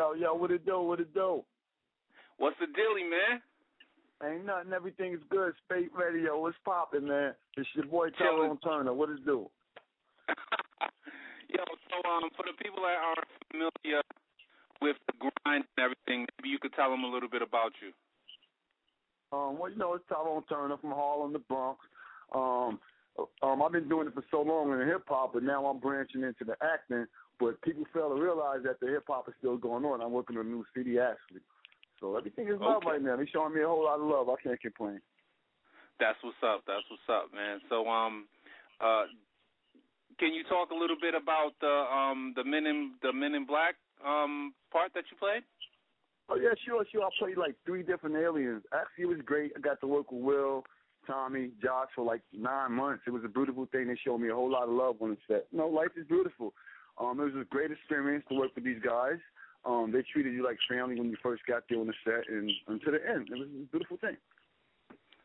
Yo, 0.00 0.14
yo, 0.14 0.32
what 0.32 0.50
it 0.50 0.64
do? 0.64 0.80
What 0.80 0.98
it 0.98 1.12
do? 1.12 1.44
What's 2.38 2.56
the 2.58 2.64
dilly, 2.72 3.04
man? 3.04 3.36
Ain't 4.24 4.46
nothing. 4.46 4.72
Everything's 4.72 5.20
good. 5.28 5.52
Spate 5.66 5.90
Radio. 5.92 6.40
What's 6.40 6.56
popping, 6.64 7.06
man? 7.06 7.34
It's 7.58 7.68
your 7.76 7.84
boy. 7.84 8.08
Tyrone 8.16 8.56
Turner. 8.64 8.94
What 8.94 9.10
it 9.10 9.26
do? 9.26 9.50
Yo, 11.52 11.60
so 11.60 11.96
um, 12.08 12.30
for 12.34 12.46
the 12.48 12.56
people 12.64 12.80
that 12.80 12.96
aren't 12.96 13.28
familiar 13.52 14.00
with 14.80 14.96
the 15.06 15.12
grind 15.20 15.64
and 15.76 15.84
everything, 15.84 16.24
maybe 16.38 16.48
you 16.48 16.58
could 16.58 16.72
tell 16.72 16.88
them 16.88 17.04
a 17.04 17.06
little 17.06 17.28
bit 17.28 17.42
about 17.42 17.72
you. 17.84 17.92
Um, 19.36 19.58
well, 19.58 19.70
you 19.70 19.76
know, 19.76 19.92
it's 19.92 20.04
Tyrone 20.08 20.44
Turner 20.48 20.78
from 20.78 20.92
Harlem, 20.92 21.34
the 21.34 21.40
Bronx. 21.40 21.78
Um, 22.34 22.80
um, 23.42 23.60
I've 23.62 23.72
been 23.72 23.90
doing 23.90 24.08
it 24.08 24.14
for 24.14 24.24
so 24.30 24.40
long 24.40 24.72
in 24.72 24.88
hip 24.88 25.04
hop, 25.06 25.34
but 25.34 25.42
now 25.42 25.66
I'm 25.66 25.78
branching 25.78 26.22
into 26.22 26.46
the 26.46 26.56
acting. 26.64 27.04
But 27.40 27.60
people 27.62 27.84
fail 27.92 28.10
to 28.14 28.20
realize 28.20 28.60
that 28.64 28.78
the 28.80 28.88
hip 28.88 29.04
hop 29.08 29.28
is 29.28 29.34
still 29.38 29.56
going 29.56 29.84
on. 29.84 30.02
I'm 30.02 30.12
working 30.12 30.36
on 30.36 30.46
a 30.46 30.48
new 30.48 30.64
CD 30.74 30.98
actually. 30.98 31.40
So 31.98 32.16
everything 32.16 32.48
is 32.48 32.60
love 32.60 32.82
Okay. 32.82 32.92
right 32.92 33.02
now. 33.02 33.16
They're 33.16 33.28
showing 33.32 33.54
me 33.54 33.62
a 33.62 33.66
whole 33.66 33.84
lot 33.84 34.00
of 34.00 34.06
love. 34.06 34.28
I 34.28 34.36
can't 34.42 34.60
complain. 34.60 35.00
That's 35.98 36.18
what's 36.22 36.36
up. 36.44 36.62
That's 36.66 36.84
what's 36.88 37.08
up, 37.08 37.32
man. 37.34 37.60
So 37.68 37.88
um, 37.88 38.26
uh, 38.80 39.04
can 40.18 40.32
you 40.34 40.44
talk 40.44 40.70
a 40.70 40.74
little 40.74 40.96
bit 41.00 41.14
about 41.14 41.52
the 41.60 41.66
um 41.68 42.32
the 42.36 42.44
Men 42.44 42.66
in 42.66 42.92
the 43.02 43.12
Men 43.12 43.34
in 43.34 43.46
Black 43.46 43.74
um 44.04 44.54
part 44.72 44.92
that 44.94 45.04
you 45.10 45.16
played? 45.18 45.42
Oh 46.28 46.36
yeah, 46.36 46.54
sure, 46.64 46.84
sure. 46.92 47.04
I 47.04 47.08
played 47.18 47.36
like 47.36 47.54
three 47.66 47.82
different 47.82 48.16
aliens. 48.16 48.62
Actually, 48.72 49.04
it 49.04 49.08
was 49.08 49.18
great. 49.24 49.52
I 49.56 49.60
got 49.60 49.80
to 49.80 49.86
work 49.86 50.12
with 50.12 50.22
Will, 50.22 50.64
Tommy, 51.06 51.50
Josh 51.62 51.88
for 51.94 52.04
like 52.04 52.22
nine 52.32 52.72
months. 52.72 53.02
It 53.06 53.10
was 53.10 53.24
a 53.24 53.28
beautiful 53.28 53.66
thing. 53.72 53.88
They 53.88 53.98
showed 54.04 54.18
me 54.18 54.28
a 54.28 54.34
whole 54.34 54.50
lot 54.50 54.64
of 54.64 54.70
love 54.70 54.96
on 55.00 55.10
the 55.10 55.16
set. 55.26 55.46
You 55.50 55.58
know, 55.58 55.68
life 55.68 55.90
is 55.96 56.06
beautiful. 56.06 56.54
Um, 57.00 57.18
it 57.18 57.32
was 57.32 57.40
a 57.40 57.48
great 57.48 57.72
experience 57.72 58.24
to 58.28 58.36
work 58.36 58.52
with 58.54 58.64
these 58.64 58.82
guys. 58.84 59.16
Um, 59.64 59.90
they 59.92 60.04
treated 60.12 60.32
you 60.32 60.44
like 60.44 60.56
family 60.68 61.00
when 61.00 61.08
you 61.08 61.16
first 61.22 61.42
got 61.48 61.64
there 61.68 61.80
on 61.80 61.88
the 61.88 61.96
set, 62.04 62.28
and 62.28 62.50
until 62.68 62.92
the 62.92 63.00
end, 63.00 63.28
it 63.32 63.38
was 63.40 63.48
a 63.48 63.66
beautiful 63.72 63.96
thing. 63.96 64.16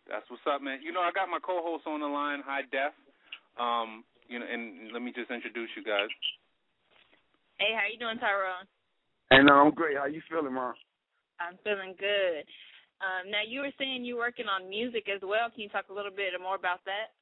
That's 0.08 0.24
what's 0.30 0.44
up, 0.48 0.62
man. 0.62 0.80
You 0.84 0.92
know, 0.92 1.02
I 1.02 1.12
got 1.12 1.30
my 1.30 1.40
co-host 1.40 1.88
on 1.88 2.00
the 2.00 2.08
line, 2.08 2.44
High 2.46 2.64
Def. 2.72 2.94
Um, 3.60 4.04
you 4.28 4.40
know, 4.40 4.46
and 4.46 4.92
let 4.92 5.02
me 5.02 5.12
just 5.12 5.32
introduce 5.32 5.70
you 5.76 5.84
guys. 5.84 6.12
Hey, 7.60 7.72
how 7.76 7.88
you 7.88 8.00
doing, 8.00 8.20
Tyrone? 8.20 8.68
And 9.32 9.50
uh, 9.50 9.54
I'm 9.54 9.72
great. 9.72 9.98
How 9.98 10.06
you 10.06 10.22
feeling, 10.30 10.54
man? 10.54 10.76
I'm 11.40 11.58
feeling 11.64 11.96
good. 11.98 12.44
Um, 13.04 13.32
now 13.32 13.44
you 13.44 13.60
were 13.64 13.76
saying 13.80 14.04
you're 14.04 14.20
working 14.20 14.48
on 14.48 14.70
music 14.70 15.08
as 15.12 15.24
well. 15.24 15.52
Can 15.52 15.68
you 15.68 15.72
talk 15.72 15.88
a 15.90 15.96
little 15.96 16.14
bit 16.14 16.32
more 16.40 16.56
about 16.56 16.84
that? 16.86 17.16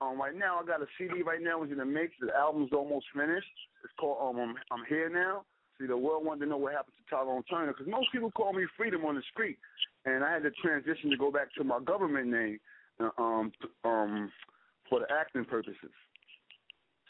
Um, 0.00 0.20
right 0.20 0.34
now 0.34 0.60
I 0.60 0.66
got 0.66 0.82
a 0.82 0.86
CD 0.96 1.22
right 1.22 1.42
now. 1.42 1.62
It's 1.62 1.72
in 1.72 1.78
the 1.78 1.84
mix. 1.84 2.12
The 2.20 2.34
album's 2.34 2.70
almost 2.72 3.06
finished. 3.14 3.46
It's 3.82 3.92
called 3.98 4.18
um, 4.22 4.40
I'm, 4.40 4.54
I'm 4.70 4.84
Here 4.88 5.08
Now. 5.08 5.44
See, 5.78 5.86
the 5.86 5.96
world 5.96 6.24
wanted 6.24 6.44
to 6.44 6.50
know 6.50 6.56
what 6.56 6.72
happened 6.72 6.94
to 6.98 7.14
Tyrone 7.14 7.42
Turner 7.44 7.72
because 7.72 7.86
most 7.86 8.10
people 8.10 8.30
call 8.30 8.52
me 8.52 8.66
Freedom 8.76 9.04
on 9.04 9.14
the 9.14 9.22
street, 9.30 9.58
and 10.04 10.24
I 10.24 10.32
had 10.32 10.42
to 10.42 10.50
transition 10.50 11.10
to 11.10 11.16
go 11.16 11.30
back 11.30 11.54
to 11.56 11.64
my 11.64 11.78
government 11.80 12.26
name, 12.26 12.58
uh, 12.98 13.10
um, 13.18 13.52
um, 13.84 14.32
for 14.88 15.00
the 15.00 15.06
acting 15.10 15.44
purposes. 15.44 15.94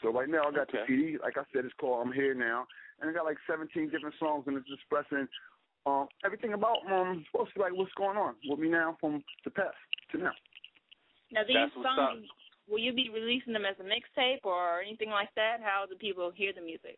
So 0.01 0.11
right 0.11 0.29
now 0.29 0.43
I 0.47 0.51
got 0.51 0.69
Okay. 0.69 0.85
the 0.87 0.87
CD. 0.87 1.17
Like 1.17 1.37
I 1.37 1.43
said, 1.53 1.65
it's 1.65 1.73
called 1.79 2.05
I'm 2.05 2.13
Here 2.13 2.33
Now, 2.33 2.67
and 3.01 3.09
I 3.09 3.13
got 3.13 3.25
like 3.25 3.37
17 3.47 3.89
different 3.89 4.15
songs, 4.19 4.45
and 4.47 4.57
it's 4.57 4.69
expressing 4.71 5.27
um 5.85 6.07
everything 6.25 6.53
about 6.53 6.77
um 6.91 7.25
supposed 7.31 7.53
to 7.53 7.55
be 7.55 7.61
like 7.61 7.73
what's 7.73 7.93
going 7.93 8.17
on 8.17 8.35
with 8.45 8.59
me 8.59 8.69
now 8.69 8.97
from 8.99 9.23
the 9.45 9.49
past 9.49 9.77
to 10.11 10.17
now. 10.17 10.31
Now 11.31 11.41
these 11.47 11.55
That's 11.55 11.73
songs, 11.73 12.25
will 12.69 12.79
you 12.79 12.93
be 12.93 13.09
releasing 13.09 13.53
them 13.53 13.65
as 13.65 13.75
a 13.79 13.83
mixtape 13.83 14.43
or 14.43 14.81
anything 14.81 15.09
like 15.09 15.29
that? 15.35 15.57
How 15.61 15.85
do 15.89 15.95
people 15.95 16.31
hear 16.33 16.53
the 16.53 16.61
music? 16.61 16.97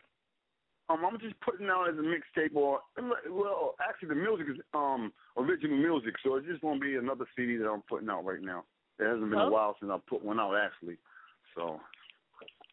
Um, 0.90 1.06
I'm 1.06 1.20
just 1.20 1.40
putting 1.40 1.70
out 1.70 1.88
as 1.88 1.96
a 1.96 2.04
mixtape, 2.04 2.54
or 2.54 2.82
well, 3.30 3.76
actually, 3.80 4.10
the 4.10 4.16
music 4.16 4.48
is 4.52 4.60
um 4.74 5.14
original 5.38 5.78
music, 5.78 6.16
so 6.24 6.36
it's 6.36 6.48
just 6.48 6.62
gonna 6.62 6.80
be 6.80 6.96
another 6.96 7.26
CD 7.36 7.56
that 7.58 7.70
I'm 7.70 7.84
putting 7.84 8.10
out 8.10 8.26
right 8.26 8.42
now. 8.42 8.66
It 9.00 9.06
hasn't 9.06 9.30
been 9.30 9.40
Oh. 9.40 9.48
a 9.48 9.52
while 9.52 9.78
since 9.80 9.92
I 9.92 9.98
put 10.10 10.22
one 10.22 10.40
out, 10.40 10.56
actually. 10.56 10.98
So 11.56 11.80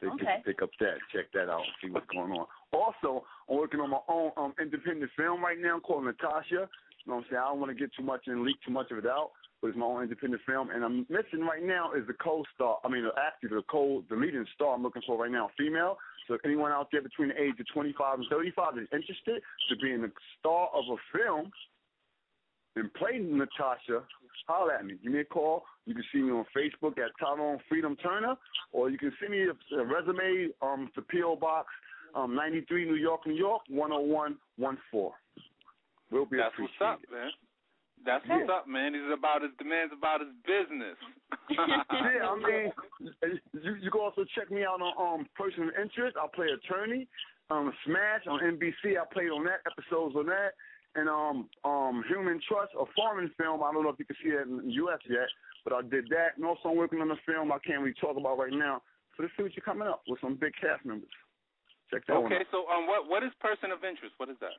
they 0.00 0.08
Okay. 0.08 0.24
can 0.26 0.42
pick 0.42 0.62
up 0.62 0.70
that, 0.80 0.98
check 1.12 1.30
that 1.32 1.48
out, 1.48 1.64
see 1.80 1.90
what's 1.90 2.06
going 2.06 2.32
on. 2.32 2.46
Also, 2.72 3.24
I'm 3.48 3.56
working 3.56 3.80
on 3.80 3.90
my 3.90 4.00
own 4.08 4.32
um 4.36 4.54
independent 4.58 5.12
film 5.12 5.44
right 5.44 5.58
now 5.58 5.78
called 5.78 6.04
Natasha. 6.04 6.68
You 7.06 7.06
know 7.06 7.16
what 7.16 7.24
I'm 7.24 7.30
saying? 7.30 7.42
I 7.42 7.48
don't 7.48 7.60
want 7.60 7.70
to 7.70 7.78
get 7.78 7.94
too 7.94 8.02
much 8.02 8.26
and 8.26 8.42
leak 8.42 8.56
too 8.62 8.72
much 8.72 8.90
of 8.90 8.98
it 8.98 9.06
out, 9.06 9.30
but 9.60 9.68
it's 9.68 9.76
my 9.76 9.86
own 9.86 10.02
independent 10.02 10.42
film. 10.46 10.70
And 10.70 10.84
I'm 10.84 11.06
missing 11.08 11.40
right 11.40 11.62
now 11.62 11.92
is 11.92 12.06
the 12.06 12.14
co-star. 12.14 12.78
I 12.84 12.88
mean, 12.88 13.04
actually, 13.18 13.56
the 13.56 13.62
co 13.70 14.04
the 14.08 14.16
leading 14.16 14.46
star 14.54 14.74
I'm 14.74 14.82
looking 14.82 15.02
for 15.06 15.20
right 15.20 15.30
now, 15.30 15.50
female. 15.58 15.98
So 16.26 16.34
if 16.34 16.40
anyone 16.44 16.72
out 16.72 16.88
there 16.92 17.02
between 17.02 17.28
the 17.28 17.40
age 17.40 17.58
of 17.58 17.66
25 17.72 18.18
and 18.18 18.26
35 18.30 18.78
is 18.78 18.88
interested 18.92 19.42
to 19.70 19.76
being 19.82 20.02
the 20.02 20.12
star 20.38 20.68
of 20.74 20.84
a 20.90 20.96
film 21.16 21.50
and 22.76 22.92
play 22.94 23.18
Natasha, 23.18 24.04
holler 24.46 24.74
at 24.74 24.84
me. 24.84 24.94
Give 25.02 25.12
me 25.12 25.20
a 25.20 25.24
call. 25.24 25.64
You 25.86 25.94
can 25.94 26.04
see 26.12 26.20
me 26.20 26.30
on 26.30 26.44
Facebook 26.56 26.98
at 26.98 27.10
Tyrone 27.20 27.58
Freedom 27.68 27.96
Turner, 27.96 28.36
or 28.72 28.90
you 28.90 28.98
can 28.98 29.12
send 29.20 29.32
me 29.32 29.46
a, 29.46 29.80
a 29.80 29.84
resume 29.84 30.48
um, 30.62 30.90
to 30.94 31.02
P.O. 31.02 31.36
Box 31.36 31.68
um, 32.14 32.34
93, 32.34 32.84
New 32.86 32.94
York, 32.94 33.26
New 33.26 33.34
York, 33.34 33.62
10114. 33.68 35.10
We'll 36.10 36.24
be 36.24 36.38
That's 36.38 36.54
what's 36.58 36.72
up, 36.80 37.00
appreciated. 37.04 37.12
man. 37.12 37.30
That's 38.04 38.24
Yeah. 38.26 38.38
what's 38.38 38.50
up, 38.50 38.66
man. 38.66 38.94
He's 38.94 39.10
about 39.10 39.42
his 39.42 39.52
demands 39.58 39.92
about 39.92 40.20
his 40.20 40.32
business. 40.44 40.96
yeah, 41.50 42.30
I 42.30 42.34
mean, 42.36 42.72
you 43.52 43.74
you 43.74 43.90
can 43.90 44.00
also 44.00 44.24
check 44.24 44.50
me 44.50 44.64
out 44.64 44.80
on 44.80 45.20
um 45.20 45.28
person 45.34 45.68
of 45.68 45.74
interest. 45.74 46.16
I 46.16 46.26
play 46.28 46.48
attorney. 46.48 47.08
Um, 47.50 47.72
Smash 47.84 48.26
on 48.26 48.40
NBC. 48.40 49.00
I 49.00 49.04
played 49.12 49.30
on 49.30 49.44
that 49.44 49.60
episodes 49.64 50.14
on 50.16 50.26
that, 50.26 50.52
and 50.94 51.08
um 51.08 51.48
um 51.64 52.04
Human 52.08 52.40
Trust, 52.46 52.72
a 52.78 52.84
foreign 52.94 53.30
film. 53.36 53.62
I 53.62 53.72
don't 53.72 53.84
know 53.84 53.90
if 53.90 53.98
you 53.98 54.04
can 54.04 54.16
see 54.22 54.30
that 54.30 54.42
in 54.42 54.58
the 54.68 54.72
U.S. 54.84 55.00
yet, 55.08 55.28
but 55.64 55.72
I 55.72 55.82
did 55.82 56.08
that. 56.10 56.36
And 56.36 56.44
also 56.44 56.68
I'm 56.70 56.76
working 56.76 57.00
on 57.00 57.10
a 57.10 57.16
film 57.26 57.52
I 57.52 57.58
can't 57.58 57.80
really 57.80 57.96
talk 58.00 58.16
about 58.16 58.38
right 58.38 58.52
now 58.52 58.82
for 59.16 59.22
the 59.22 59.28
future 59.36 59.60
coming 59.60 59.88
up 59.88 60.02
with 60.06 60.20
some 60.20 60.36
big 60.36 60.52
cast 60.60 60.84
members. 60.84 61.10
Check 61.90 62.06
that 62.06 62.20
one 62.20 62.32
okay, 62.32 62.44
so 62.52 62.68
um, 62.68 62.86
what 62.86 63.08
what 63.08 63.22
is 63.24 63.32
person 63.40 63.72
of 63.72 63.82
interest? 63.82 64.14
What 64.18 64.28
is 64.28 64.36
that? 64.40 64.56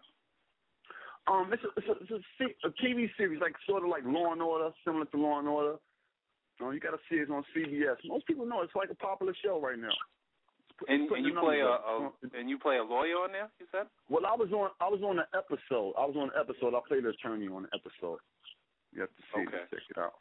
Um, 1.30 1.54
it's 1.54 1.64
a, 1.64 1.70
it's 1.78 1.88
a, 1.88 1.96
it's 2.02 2.26
a, 2.42 2.68
a 2.68 2.72
TV 2.82 3.08
series, 3.16 3.40
like 3.40 3.54
sort 3.68 3.84
of 3.84 3.90
like 3.90 4.04
Law 4.06 4.34
and 4.34 4.42
Order, 4.42 4.72
similar 4.84 5.06
to 5.06 5.18
Law 5.18 5.40
and 5.40 5.48
Order. 5.48 5.76
No, 6.60 6.72
you 6.72 6.80
got 6.80 6.92
to 6.92 7.00
see 7.10 7.16
it 7.18 7.30
on 7.30 7.44
CBS. 7.56 7.96
Most 8.06 8.26
people 8.28 8.46
know 8.46 8.62
it's 8.64 8.76
like 8.76 8.90
a 8.90 8.96
popular 8.96 9.34
show 9.46 9.62
right 9.62 9.78
now. 9.80 9.94
And, 10.88 11.12
and 11.12 11.26
you 11.26 11.36
play 11.40 11.60
a, 11.60 11.68
a 11.68 12.12
and 12.34 12.50
you 12.50 12.58
play 12.58 12.78
a 12.78 12.84
lawyer 12.84 13.20
on 13.28 13.32
there. 13.32 13.50
You 13.60 13.68
said. 13.72 13.88
Well, 14.10 14.26
I 14.26 14.34
was 14.36 14.48
on. 14.52 14.72
I 14.80 14.88
was 14.88 15.04
on 15.04 15.20
an 15.20 15.28
episode. 15.36 15.92
I 16.00 16.08
was 16.08 16.16
on 16.16 16.32
an 16.32 16.38
episode. 16.40 16.72
I 16.74 16.80
played 16.88 17.04
an 17.04 17.12
attorney 17.12 17.48
on 17.48 17.68
an 17.68 17.72
episode. 17.76 18.20
You 18.96 19.02
have 19.04 19.12
to 19.12 19.24
see 19.36 19.44
Okay. 19.44 19.60
it. 19.60 19.70
Check 19.76 19.84
it 19.92 20.00
out. 20.00 20.16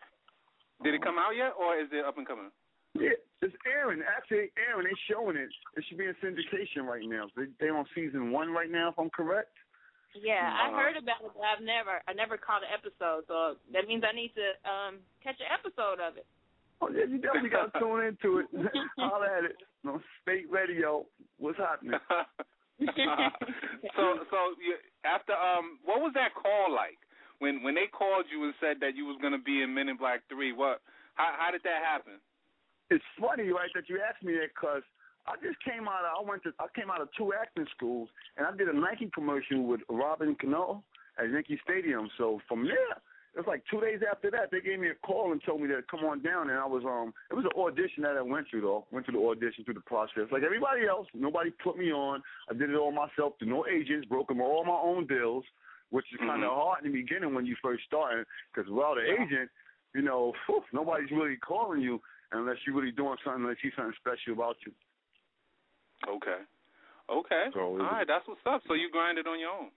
Did 0.82 0.94
it 0.94 1.02
come 1.02 1.14
out 1.18 1.34
yet, 1.38 1.54
or 1.58 1.78
is 1.78 1.86
it 1.94 2.04
up 2.04 2.18
and 2.18 2.26
coming? 2.26 2.50
Yeah, 2.98 3.14
it's 3.42 3.54
airing. 3.70 4.02
Actually, 4.02 4.50
airing. 4.58 4.90
They're 4.90 5.06
showing 5.10 5.36
it. 5.36 5.48
It 5.78 5.84
should 5.86 5.98
be 5.98 6.06
in 6.10 6.14
syndication 6.18 6.86
right 6.90 7.06
now. 7.06 7.30
They 7.36 7.46
they 7.60 7.70
on 7.70 7.86
season 7.94 8.32
one 8.32 8.50
right 8.50 8.70
now, 8.70 8.90
if 8.90 8.98
I'm 8.98 9.10
correct. 9.10 9.54
Yeah, 10.14 10.48
I've 10.48 10.72
Uh-huh. 10.72 10.82
heard 10.82 10.96
about 10.96 11.20
it, 11.24 11.30
but 11.36 11.42
I've 11.44 11.60
never, 11.62 12.00
I 12.08 12.12
never 12.12 12.36
caught 12.36 12.62
an 12.62 12.70
episode. 12.72 13.24
So 13.28 13.56
that 13.72 13.86
means 13.86 14.04
I 14.08 14.12
need 14.14 14.32
to 14.34 14.48
um 14.68 14.98
catch 15.22 15.36
an 15.40 15.46
episode 15.52 16.00
of 16.00 16.16
it. 16.16 16.26
Oh 16.80 16.88
yeah, 16.90 17.04
you 17.04 17.18
definitely 17.18 17.50
got 17.50 17.72
to 17.74 17.78
tune 17.82 18.04
into 18.04 18.38
it. 18.38 18.46
Holler 18.98 19.26
at 19.26 19.44
it. 19.44 19.56
No 19.84 20.00
Spate 20.22 20.48
Radio. 20.50 21.06
What's 21.38 21.58
happening? 21.58 21.98
so 23.96 24.04
so 24.30 24.38
you, 24.62 24.78
after 25.04 25.32
um, 25.34 25.78
what 25.84 26.00
was 26.00 26.12
that 26.14 26.34
call 26.34 26.70
like 26.72 26.98
when 27.38 27.62
when 27.62 27.74
they 27.74 27.86
called 27.90 28.26
you 28.30 28.44
and 28.44 28.54
said 28.60 28.78
that 28.80 28.94
you 28.96 29.04
was 29.06 29.18
gonna 29.20 29.38
be 29.42 29.62
in 29.62 29.74
Men 29.74 29.88
in 29.88 29.96
Black 29.96 30.22
Three? 30.28 30.52
What? 30.52 30.80
How 31.14 31.34
how 31.36 31.50
did 31.50 31.62
that 31.64 31.82
happen? 31.84 32.14
It's 32.90 33.04
funny, 33.20 33.50
right, 33.52 33.68
that 33.74 33.88
you 33.88 34.00
asked 34.00 34.22
me 34.24 34.32
that 34.40 34.48
because 34.56 34.82
I 35.28 35.36
just 35.44 35.62
came 35.62 35.86
out. 35.86 36.00
Of, 36.08 36.24
I 36.24 36.28
went 36.28 36.42
to. 36.44 36.52
I 36.58 36.66
came 36.74 36.90
out 36.90 37.00
of 37.00 37.08
two 37.16 37.32
acting 37.34 37.66
schools, 37.76 38.08
and 38.36 38.46
I 38.46 38.56
did 38.56 38.68
a 38.68 38.72
Nike 38.72 39.10
commercial 39.14 39.62
with 39.62 39.80
Robinson 39.88 40.36
Cano 40.40 40.82
at 41.18 41.30
Yankee 41.30 41.60
Stadium. 41.62 42.08
So 42.16 42.40
from 42.48 42.64
there, 42.64 42.96
it 43.34 43.36
was 43.36 43.46
like 43.46 43.62
two 43.70 43.80
days 43.80 44.00
after 44.10 44.30
that, 44.30 44.50
they 44.50 44.60
gave 44.60 44.80
me 44.80 44.88
a 44.88 44.94
call 45.06 45.32
and 45.32 45.40
told 45.44 45.60
me 45.60 45.68
to 45.68 45.82
come 45.90 46.00
on 46.08 46.22
down. 46.22 46.48
And 46.48 46.58
I 46.58 46.64
was 46.66 46.82
um, 46.88 47.12
it 47.30 47.34
was 47.34 47.44
an 47.44 47.52
audition 47.60 48.02
that 48.04 48.16
I 48.16 48.22
went 48.22 48.46
through 48.50 48.62
though. 48.62 48.86
Went 48.90 49.04
through 49.04 49.20
the 49.20 49.26
audition 49.26 49.64
through 49.64 49.74
the 49.74 49.84
process 49.84 50.32
like 50.32 50.42
everybody 50.42 50.86
else. 50.88 51.06
Nobody 51.12 51.50
put 51.50 51.76
me 51.76 51.92
on. 51.92 52.22
I 52.50 52.54
did 52.54 52.70
it 52.70 52.76
all 52.76 52.92
myself. 52.92 53.34
Through 53.38 53.50
no 53.50 53.66
agents. 53.66 54.08
Broke 54.08 54.28
them 54.28 54.40
all 54.40 54.64
my 54.64 54.80
own 54.80 55.06
deals, 55.06 55.44
which 55.90 56.06
is 56.12 56.18
kind 56.20 56.42
of 56.42 56.50
Mhm. 56.50 56.56
hard 56.56 56.84
in 56.84 56.92
the 56.92 57.02
beginning 57.02 57.34
when 57.34 57.44
you 57.44 57.56
first 57.62 57.84
start 57.84 58.26
because 58.52 58.70
without 58.70 58.98
an 58.98 59.06
agent, 59.06 59.50
you 59.94 60.02
know, 60.02 60.32
whew, 60.46 60.64
nobody's 60.72 61.10
really 61.10 61.36
calling 61.36 61.80
you 61.80 62.00
unless 62.32 62.56
you're 62.66 62.76
really 62.76 62.92
doing 62.92 63.16
something, 63.24 63.42
unless 63.42 63.62
you 63.62 63.70
something 63.76 63.94
special 64.00 64.32
about 64.32 64.56
you. 64.64 64.72
Okay. 66.06 66.40
Okay. 67.10 67.44
So 67.54 67.58
it 67.58 67.62
All 67.62 67.72
was- 67.72 67.88
right, 67.90 68.06
that's 68.06 68.26
what's 68.28 68.40
up. 68.46 68.62
So 68.68 68.74
you 68.74 68.90
grind 68.90 69.18
it 69.18 69.26
on 69.26 69.40
your 69.40 69.50
own. 69.50 69.70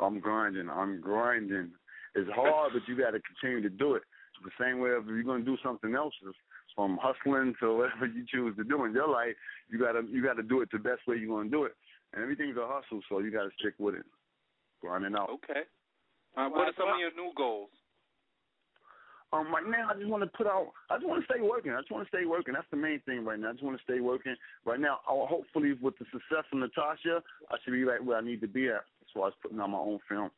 I'm 0.00 0.20
grinding. 0.20 0.70
I'm 0.70 1.00
grinding. 1.00 1.72
It's 2.14 2.30
hard, 2.30 2.72
but 2.72 2.82
you 2.86 2.96
got 2.96 3.10
to 3.10 3.20
continue 3.20 3.62
to 3.62 3.70
do 3.70 3.94
it. 3.94 4.02
The 4.42 4.50
same 4.60 4.78
way 4.78 4.90
if 4.90 5.06
you're 5.06 5.22
going 5.22 5.44
to 5.44 5.50
do 5.50 5.56
something 5.64 5.94
else, 5.94 6.12
from 6.74 6.98
hustling 7.00 7.54
to 7.60 7.78
whatever 7.78 8.06
you 8.06 8.26
choose 8.28 8.54
to 8.56 8.64
do 8.64 8.84
in 8.84 8.92
your 8.92 9.08
life, 9.08 9.34
you 9.70 9.78
got 9.78 9.92
to 9.92 10.02
you 10.10 10.22
got 10.22 10.34
to 10.34 10.42
do 10.42 10.60
it 10.60 10.68
the 10.72 10.78
best 10.78 11.00
way 11.06 11.16
you're 11.16 11.28
going 11.28 11.50
to 11.50 11.56
do 11.56 11.64
it. 11.64 11.72
And 12.12 12.22
everything's 12.22 12.56
a 12.56 12.66
hustle, 12.66 13.00
so 13.08 13.20
you 13.20 13.30
got 13.30 13.44
to 13.44 13.50
stick 13.58 13.74
with 13.78 13.94
it. 13.94 14.04
Grinding 14.82 15.14
out. 15.14 15.30
Okay. 15.30 15.62
Uh, 16.36 16.48
what 16.50 16.68
are 16.68 16.74
some 16.76 16.90
of 16.92 16.98
your 16.98 17.14
new 17.14 17.32
goals? 17.36 17.70
Um, 19.34 19.50
right 19.50 19.66
now, 19.66 19.90
I 19.90 19.98
just 19.98 20.06
want 20.06 20.22
to 20.22 20.30
put 20.30 20.46
out. 20.46 20.70
I 20.90 20.94
just 20.94 21.08
want 21.10 21.18
to 21.18 21.26
stay 21.26 21.42
working. 21.42 21.72
I 21.74 21.82
just 21.82 21.90
want 21.90 22.06
to 22.06 22.12
stay 22.14 22.24
working. 22.24 22.54
That's 22.54 22.70
the 22.70 22.78
main 22.78 23.02
thing 23.02 23.24
right 23.24 23.38
now. 23.38 23.50
I 23.50 23.52
just 23.52 23.64
want 23.64 23.76
to 23.76 23.82
stay 23.82 23.98
working. 23.98 24.38
Right 24.64 24.78
now, 24.78 25.00
I'll, 25.10 25.26
hopefully, 25.26 25.74
with 25.82 25.98
the 25.98 26.06
success 26.14 26.46
of 26.54 26.62
Natasha, 26.62 27.18
I 27.50 27.58
should 27.64 27.74
be 27.74 27.82
right 27.82 27.98
where 27.98 28.16
I 28.16 28.22
need 28.22 28.40
to 28.42 28.48
be 28.48 28.70
at 28.70 28.86
as 29.02 29.10
far 29.10 29.26
as 29.26 29.34
putting 29.42 29.58
out 29.58 29.74
my 29.74 29.82
own 29.82 29.98
film. 30.08 30.30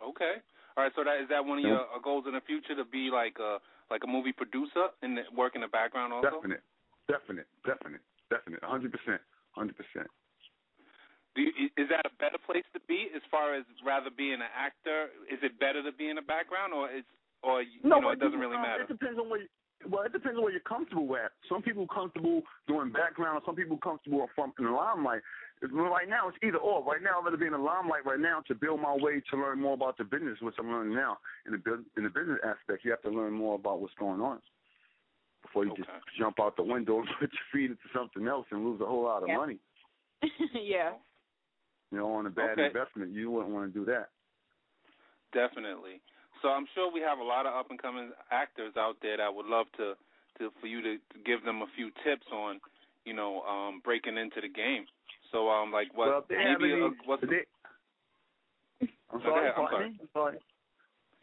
Okay. 0.00 0.40
All 0.76 0.84
right. 0.84 0.92
So 0.96 1.04
that 1.04 1.20
is 1.20 1.28
that 1.28 1.44
one 1.44 1.58
of 1.60 1.64
your 1.64 1.84
uh, 1.84 2.00
goals 2.02 2.24
in 2.26 2.32
the 2.32 2.40
future 2.48 2.74
to 2.74 2.88
be 2.88 3.12
like 3.12 3.36
a 3.36 3.60
like 3.90 4.00
a 4.04 4.08
movie 4.08 4.32
producer 4.32 4.88
and 5.02 5.20
work 5.36 5.54
in 5.54 5.60
the 5.60 5.68
background 5.68 6.12
also? 6.12 6.40
Definite, 6.40 6.64
definite, 7.04 7.46
definite, 7.68 8.00
definite, 8.32 8.64
hundred 8.64 8.92
percent, 8.96 9.20
hundred 9.52 9.76
percent. 9.76 10.08
Do 11.36 11.42
you, 11.42 11.68
is 11.76 11.90
that 11.90 12.06
a 12.06 12.14
better 12.22 12.38
place 12.38 12.64
to 12.72 12.80
be 12.86 13.10
as 13.10 13.20
far 13.30 13.58
as 13.58 13.66
rather 13.84 14.08
being 14.08 14.38
an 14.38 14.54
actor? 14.54 15.10
Is 15.26 15.42
it 15.42 15.58
better 15.58 15.82
to 15.82 15.90
be 15.90 16.08
in 16.08 16.16
the 16.16 16.22
background 16.22 16.72
or 16.72 16.86
is 16.88 17.02
or 17.44 17.62
you 17.62 17.80
No, 17.82 18.00
know 18.00 18.10
it 18.10 18.20
doesn't 18.20 18.38
really 18.38 18.56
matter? 18.56 18.82
It 18.82 18.88
depends 18.88 19.18
on 19.18 19.28
where. 19.28 19.40
You, 19.42 19.48
well, 19.88 20.02
it 20.04 20.12
depends 20.12 20.38
on 20.38 20.42
where 20.44 20.52
you're 20.52 20.60
comfortable 20.64 21.14
at. 21.16 21.32
Some 21.48 21.60
people 21.60 21.86
comfortable 21.86 22.42
doing 22.66 22.90
background. 22.90 23.42
Some 23.44 23.54
people 23.54 23.76
comfortable 23.76 24.26
from 24.34 24.52
in 24.58 24.64
the 24.64 24.70
limelight. 24.70 25.18
It's- 25.62 25.70
Right 25.72 26.08
now, 26.08 26.28
it's 26.28 26.38
either 26.42 26.58
or. 26.58 26.82
Right 26.84 27.02
now, 27.02 27.20
I'd 27.20 27.24
rather 27.24 27.36
be 27.36 27.46
in 27.46 27.52
the 27.52 27.58
limelight 27.58 28.04
right 28.04 28.18
now 28.20 28.40
to 28.48 28.54
build 28.54 28.80
my 28.80 28.94
way 28.94 29.20
to 29.30 29.36
learn 29.36 29.60
more 29.60 29.74
about 29.74 29.96
the 29.98 30.04
business, 30.04 30.38
which 30.40 30.54
I'm 30.58 30.68
learning 30.70 30.94
now. 30.94 31.18
In 31.46 31.52
the 31.52 31.58
bus- 31.58 31.84
in 31.96 32.04
the 32.04 32.10
business 32.10 32.38
aspect, 32.44 32.84
you 32.84 32.90
have 32.90 33.02
to 33.02 33.10
learn 33.10 33.32
more 33.32 33.54
about 33.56 33.80
what's 33.80 33.94
going 33.94 34.20
on 34.20 34.40
before 35.42 35.64
you 35.66 35.74
just 35.76 35.88
jump 36.18 36.40
out 36.40 36.56
the 36.56 36.62
window 36.62 36.98
and 37.00 37.08
put 37.20 37.30
your 37.32 37.46
feet 37.52 37.70
into 37.70 37.88
something 37.94 38.26
else 38.26 38.46
and 38.50 38.64
lose 38.64 38.80
a 38.80 38.86
whole 38.86 39.04
lot 39.04 39.22
of 39.22 39.28
Yeah. 39.28 39.36
money. 39.36 39.58
yeah. 40.54 40.92
You 41.92 41.98
know, 41.98 42.12
on 42.14 42.26
a 42.26 42.30
bad 42.30 42.52
Okay. 42.58 42.66
investment, 42.66 43.12
you 43.12 43.30
wouldn't 43.30 43.52
want 43.54 43.72
to 43.72 43.78
do 43.78 43.84
that. 43.86 44.08
Definitely. 45.32 46.00
So 46.44 46.52
I'm 46.52 46.68
sure 46.76 46.92
we 46.92 47.00
have 47.00 47.20
a 47.20 47.24
lot 47.24 47.48
of 47.48 47.56
up 47.56 47.72
and 47.72 47.80
coming 47.80 48.12
actors 48.28 48.76
out 48.76 49.00
there 49.00 49.16
that 49.16 49.32
would 49.32 49.48
love 49.48 49.64
to 49.80 49.96
to 50.36 50.52
for 50.60 50.66
you 50.66 50.82
to, 50.84 51.00
to 51.00 51.16
give 51.24 51.40
them 51.40 51.64
a 51.64 51.70
few 51.72 51.88
tips 52.04 52.28
on, 52.28 52.60
you 53.08 53.16
know, 53.16 53.40
um 53.48 53.80
breaking 53.80 54.20
into 54.20 54.44
the 54.44 54.52
game. 54.52 54.84
So 55.32 55.48
um 55.48 55.72
like 55.72 55.88
what 55.96 56.12
well, 56.12 56.20
if 56.20 56.28
they 56.28 56.36
have 56.36 56.60
maybe 56.60 56.76
any, 56.76 56.84
a, 56.84 56.90
what's 57.08 57.24
if 57.24 57.32
they, 57.32 57.48
I'm 59.08 59.24
No, 59.24 59.24
go 59.24 59.30
sorry, 59.32 59.48
ahead, 59.48 59.56
I'm? 59.56 59.96
I'm 60.04 60.08
sorry. 60.12 60.36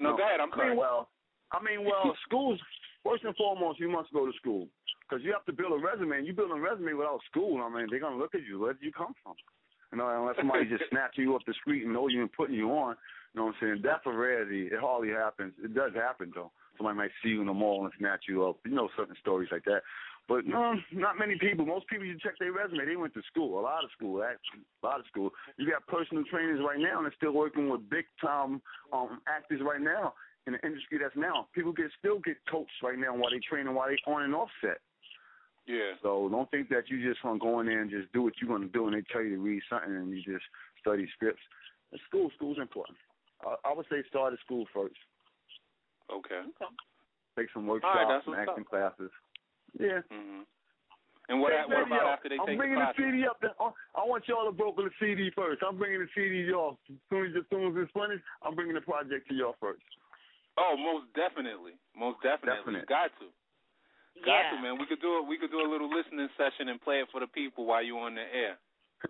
no, 0.01 0.17
go 0.17 0.23
ahead, 0.25 0.41
I'm 0.41 0.49
I 0.53 0.57
sorry. 0.57 0.69
mean, 0.73 0.81
well, 0.81 1.09
I 1.53 1.61
mean, 1.61 1.85
well, 1.85 2.17
schools. 2.25 2.57
First 3.05 3.23
and 3.23 3.35
foremost, 3.35 3.79
you 3.79 3.89
must 3.89 4.13
go 4.13 4.25
to 4.25 4.33
school 4.41 4.67
because 5.05 5.23
you 5.25 5.33
have 5.33 5.45
to 5.45 5.53
build 5.53 5.73
a 5.73 5.81
resume. 5.81 6.17
And 6.17 6.25
you 6.25 6.33
build 6.33 6.49
a 6.49 6.59
resume 6.59 6.93
without 6.93 7.21
school. 7.29 7.61
I 7.61 7.69
mean, 7.69 7.87
they're 7.89 8.01
gonna 8.01 8.17
look 8.17 8.33
at 8.33 8.41
you. 8.41 8.57
Where 8.59 8.73
did 8.73 8.81
you 8.81 8.91
come 8.91 9.13
from? 9.21 9.33
You 9.91 9.99
know, 9.99 10.09
unless 10.09 10.37
somebody 10.37 10.65
just 10.65 10.85
snatching 10.89 11.25
you 11.25 11.35
off 11.35 11.45
the 11.45 11.53
street 11.61 11.85
and 11.85 11.93
know 11.93 12.07
you 12.09 12.21
and 12.21 12.33
putting 12.33 12.55
you 12.55 12.73
on. 12.73 12.97
You 13.33 13.39
know 13.39 13.45
what 13.45 13.55
I'm 13.61 13.67
saying? 13.67 13.81
That's 13.83 14.05
a 14.05 14.11
rarity. 14.11 14.67
It 14.67 14.79
hardly 14.79 15.09
happens. 15.09 15.53
It 15.63 15.73
does 15.73 15.93
happen 15.95 16.31
though. 16.35 16.51
Somebody 16.77 16.97
might 16.97 17.11
see 17.23 17.29
you 17.29 17.41
in 17.41 17.47
the 17.47 17.53
mall 17.53 17.83
and 17.83 17.93
snatch 17.97 18.25
you 18.27 18.45
up. 18.45 18.57
You 18.65 18.75
know, 18.75 18.89
certain 18.97 19.15
stories 19.21 19.49
like 19.51 19.63
that. 19.65 19.81
But 20.27 20.45
no, 20.45 20.75
not 20.93 21.19
many 21.19 21.35
people. 21.37 21.65
Most 21.65 21.87
people, 21.87 22.05
you 22.05 22.17
check 22.21 22.39
their 22.39 22.53
resume, 22.53 22.85
they 22.85 22.95
went 22.95 23.13
to 23.15 23.21
school, 23.29 23.59
a 23.59 23.61
lot 23.61 23.83
of 23.83 23.89
school, 23.91 24.23
actually, 24.23 24.63
a 24.81 24.85
lot 24.85 24.99
of 24.99 25.05
school. 25.07 25.31
You 25.57 25.69
got 25.69 25.85
personal 25.87 26.23
trainers 26.29 26.61
right 26.65 26.79
now, 26.79 26.97
and 26.97 27.05
they're 27.05 27.15
still 27.17 27.33
working 27.33 27.69
with 27.69 27.89
big 27.89 28.05
time 28.21 28.61
um, 28.93 29.19
actors 29.27 29.61
right 29.63 29.81
now 29.81 30.13
in 30.47 30.53
the 30.53 30.65
industry 30.65 30.99
that's 31.01 31.15
now. 31.15 31.47
People 31.53 31.73
get 31.73 31.91
still 31.99 32.19
get 32.19 32.37
coached 32.49 32.79
right 32.83 32.97
now 32.97 33.15
while 33.15 33.31
they 33.31 33.39
training, 33.39 33.73
while 33.73 33.89
they 33.89 33.99
on 34.11 34.23
and 34.23 34.35
off 34.35 34.49
set. 34.61 34.79
Yeah. 35.67 35.99
So 36.01 36.29
don't 36.29 36.49
think 36.49 36.69
that 36.69 36.89
you 36.89 37.07
just 37.07 37.23
want 37.23 37.41
to 37.41 37.45
go 37.45 37.59
in 37.59 37.67
there 37.67 37.81
and 37.81 37.91
just 37.91 38.11
do 38.13 38.21
what 38.23 38.33
you're 38.41 38.49
going 38.49 38.67
to 38.67 38.73
do, 38.73 38.87
and 38.87 38.95
they 38.95 39.03
tell 39.11 39.21
you 39.21 39.35
to 39.35 39.41
read 39.41 39.61
something, 39.69 39.95
and 39.95 40.11
you 40.11 40.21
just 40.23 40.45
study 40.79 41.07
scripts. 41.13 41.41
And 41.91 41.99
school, 42.07 42.31
school's 42.35 42.57
important. 42.57 42.97
I, 43.45 43.55
I 43.65 43.73
would 43.73 43.80
say 43.91 44.01
start 44.09 44.33
at 44.33 44.39
school 44.39 44.65
first. 44.73 44.97
Okay. 46.09 46.41
Take 47.37 47.47
some 47.53 47.67
All 47.69 47.75
right, 47.75 47.83
workshops, 47.83 48.07
that's 48.09 48.25
some 48.25 48.35
what's 48.35 48.49
acting 48.49 48.65
classes. 48.65 49.11
Yeah. 49.77 50.01
Mhm. 50.11 50.45
And 51.29 51.39
what 51.39 51.53
Hey, 51.53 51.63
what 51.63 51.87
baby, 51.87 51.95
about 51.95 52.03
yo, 52.03 52.07
after 52.11 52.29
they 52.29 52.39
I'm 52.39 52.45
take 52.45 52.57
bringing 52.57 52.79
the 52.79 52.91
the? 52.91 52.97
CD 52.97 53.27
up. 53.27 53.39
There. 53.39 53.55
I 53.61 53.71
I 53.95 54.03
want 54.03 54.27
y'all 54.27 54.45
to 54.45 54.51
broker 54.51 54.83
the 54.83 54.91
CD 54.99 55.29
first. 55.31 55.63
I'm 55.63 55.77
bringing 55.77 55.99
the 56.01 56.09
CD 56.15 56.43
to 56.43 56.49
y'all. 56.49 56.79
As 56.89 56.97
soon 57.09 57.25
as, 57.31 57.35
as 57.37 57.47
soon 57.49 57.71
as 57.71 57.73
it's 57.77 57.91
finished, 57.93 58.23
I'm 58.43 58.55
bringing 58.55 58.75
the 58.75 58.81
project 58.83 59.29
to 59.29 59.33
y'all 59.35 59.55
first. 59.61 59.83
Oh, 60.57 60.75
most 60.75 61.07
definitely. 61.15 61.79
Most 61.95 62.19
definitely. 62.21 62.83
Definite. 62.83 62.87
Got 62.89 63.11
to. 63.23 63.31
Got 64.25 64.51
Yeah. 64.51 64.57
to, 64.57 64.61
man. 64.61 64.75
We 64.77 64.85
could 64.87 64.99
do 64.99 65.19
it 65.19 65.27
we 65.27 65.37
could 65.37 65.51
do 65.51 65.61
a 65.63 65.69
little 65.71 65.87
listening 65.87 66.27
session 66.35 66.67
and 66.67 66.81
play 66.81 66.99
it 66.99 67.07
for 67.11 67.21
the 67.21 67.27
people 67.31 67.63
while 67.65 67.83
you're 67.83 68.01
on 68.03 68.15
the 68.15 68.27
air. 68.27 68.57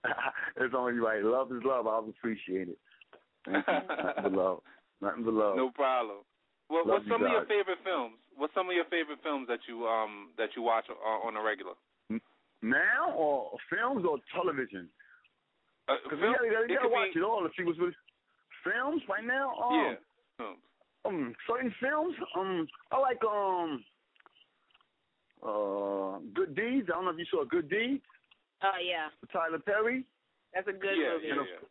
it's 0.62 0.76
only 0.78 1.00
right. 1.00 1.24
Love 1.24 1.52
is 1.52 1.64
love. 1.66 1.88
I'll 1.88 2.06
appreciate 2.08 2.70
it. 2.70 2.78
Thank 3.46 3.66
you. 3.68 3.74
Nothing 3.74 4.24
but 4.24 4.32
love. 4.34 4.60
Nothing 5.02 5.24
but 5.26 5.34
love. 5.34 5.56
No 5.58 5.70
problem. 5.72 6.18
What, 6.68 6.86
Love 6.88 7.04
what's 7.04 7.06
you 7.06 7.12
some 7.12 7.24
of 7.24 7.32
your 7.32 7.46
favorite 7.46 7.80
films? 7.84 8.16
What's 8.38 8.54
some 8.54 8.70
of 8.70 8.76
your 8.76 8.86
favorite 8.86 9.20
films 9.24 9.48
that 9.50 9.60
you 9.68 9.88
um 9.88 10.30
that 10.38 10.50
you 10.56 10.62
watch 10.62 10.86
uh, 10.90 11.28
on 11.28 11.36
a 11.36 11.42
regular? 11.44 11.74
Now 12.62 13.12
or 13.18 13.58
films 13.70 14.06
or 14.08 14.20
television? 14.34 14.88
Uh, 15.90 15.96
Because 16.04 16.20
film- 16.20 16.36
you 16.46 16.54
gotta, 16.54 16.68
you 16.70 16.76
it 16.76 16.78
gotta 16.78 16.88
could 16.88 16.92
watch 16.94 17.14
be, 17.14 17.20
it 17.20 17.24
all 17.24 17.42
to 17.44 17.50
see 17.58 17.64
what's 17.66 17.80
really. 17.80 17.92
Films 18.64 19.02
right 19.10 19.26
now? 19.26 19.52
Um, 19.58 19.74
Yeah. 19.74 19.96
Films. 20.38 20.60
um 21.06 21.36
certain 21.50 21.74
films 21.82 22.16
um 22.38 22.68
I 22.92 22.98
like 23.00 23.20
um 23.26 23.84
uh 25.44 26.20
Good 26.34 26.56
Deeds. 26.56 26.88
I 26.90 26.96
don't 26.96 27.06
know 27.06 27.12
if 27.12 27.18
you 27.20 27.26
saw 27.32 27.44
Good 27.46 27.70
Deeds 27.70 28.04
Oh 28.64 28.78
yeah, 28.80 29.10
Tyler 29.34 29.58
Perry. 29.60 30.06
that's 30.54 30.68
a 30.68 30.72
good 30.72 30.94
yeah, 30.96 31.14
movie. 31.18 31.28
yeah, 31.28 31.36
yeah. 31.42 31.66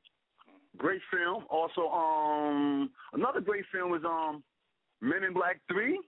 Great 0.80 1.02
film. 1.12 1.44
Also 1.50 1.88
um 1.92 2.88
another 3.12 3.40
great 3.40 3.64
film 3.70 3.92
is 3.94 4.02
um 4.04 4.42
Men 5.00 5.22
in 5.24 5.32
Black 5.32 5.60
Three. 5.70 6.00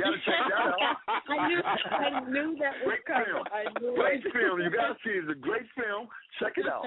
Gotta 0.00 0.16
check 0.24 0.40
that 0.48 0.60
out. 0.60 0.76
I 1.28 1.48
knew 1.48 1.60
I 1.64 2.20
knew 2.28 2.56
that 2.60 2.72
was 2.84 2.96
Great 3.00 3.04
coming. 3.04 3.24
film. 3.28 3.44
I 3.52 3.62
knew 3.80 3.94
Great 3.96 4.24
it. 4.24 4.32
film. 4.32 4.60
You 4.60 4.70
gotta 4.72 4.96
see 5.04 5.10
it. 5.12 5.24
It's 5.24 5.32
a 5.32 5.40
great 5.40 5.68
film. 5.76 6.08
Check 6.40 6.54
it 6.56 6.66
out. 6.68 6.84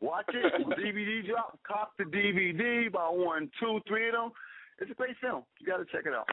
Watch 0.00 0.28
it. 0.32 0.52
DVD 0.76 1.26
drop. 1.28 1.58
Cop 1.68 1.92
the 1.98 2.04
DVD. 2.04 2.88
About 2.88 3.16
one, 3.16 3.50
two, 3.60 3.80
three 3.88 4.08
of 4.08 4.14
them. 4.14 4.30
It's 4.80 4.90
a 4.90 4.94
great 4.94 5.16
film. 5.20 5.44
You 5.60 5.66
gotta 5.66 5.84
check 5.92 6.04
it 6.06 6.12
out. 6.12 6.28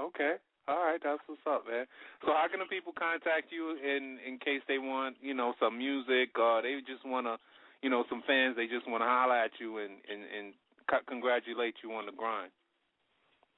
Okay. 0.00 0.36
All 0.68 0.78
right, 0.78 1.00
that's 1.02 1.18
what's 1.26 1.42
up, 1.44 1.66
man. 1.66 1.86
So 2.24 2.28
how 2.32 2.46
can 2.48 2.60
the 2.60 2.70
people 2.70 2.92
contact 2.96 3.50
you 3.50 3.76
in 3.76 4.18
in 4.24 4.38
case 4.38 4.62
they 4.68 4.78
want, 4.78 5.16
you 5.20 5.34
know, 5.34 5.54
some 5.58 5.76
music 5.76 6.38
or 6.38 6.62
they 6.62 6.78
just 6.86 7.04
want 7.04 7.26
to, 7.26 7.34
you 7.82 7.90
know, 7.90 8.04
some 8.08 8.22
fans 8.26 8.56
they 8.56 8.66
just 8.66 8.88
want 8.88 9.02
to 9.02 9.06
holler 9.06 9.36
at 9.36 9.50
you 9.60 9.78
and 9.78 9.92
and 10.10 10.22
and 10.22 10.54
c- 10.90 11.04
congratulate 11.08 11.74
you 11.82 11.92
on 11.92 12.06
the 12.06 12.12
grind. 12.12 12.50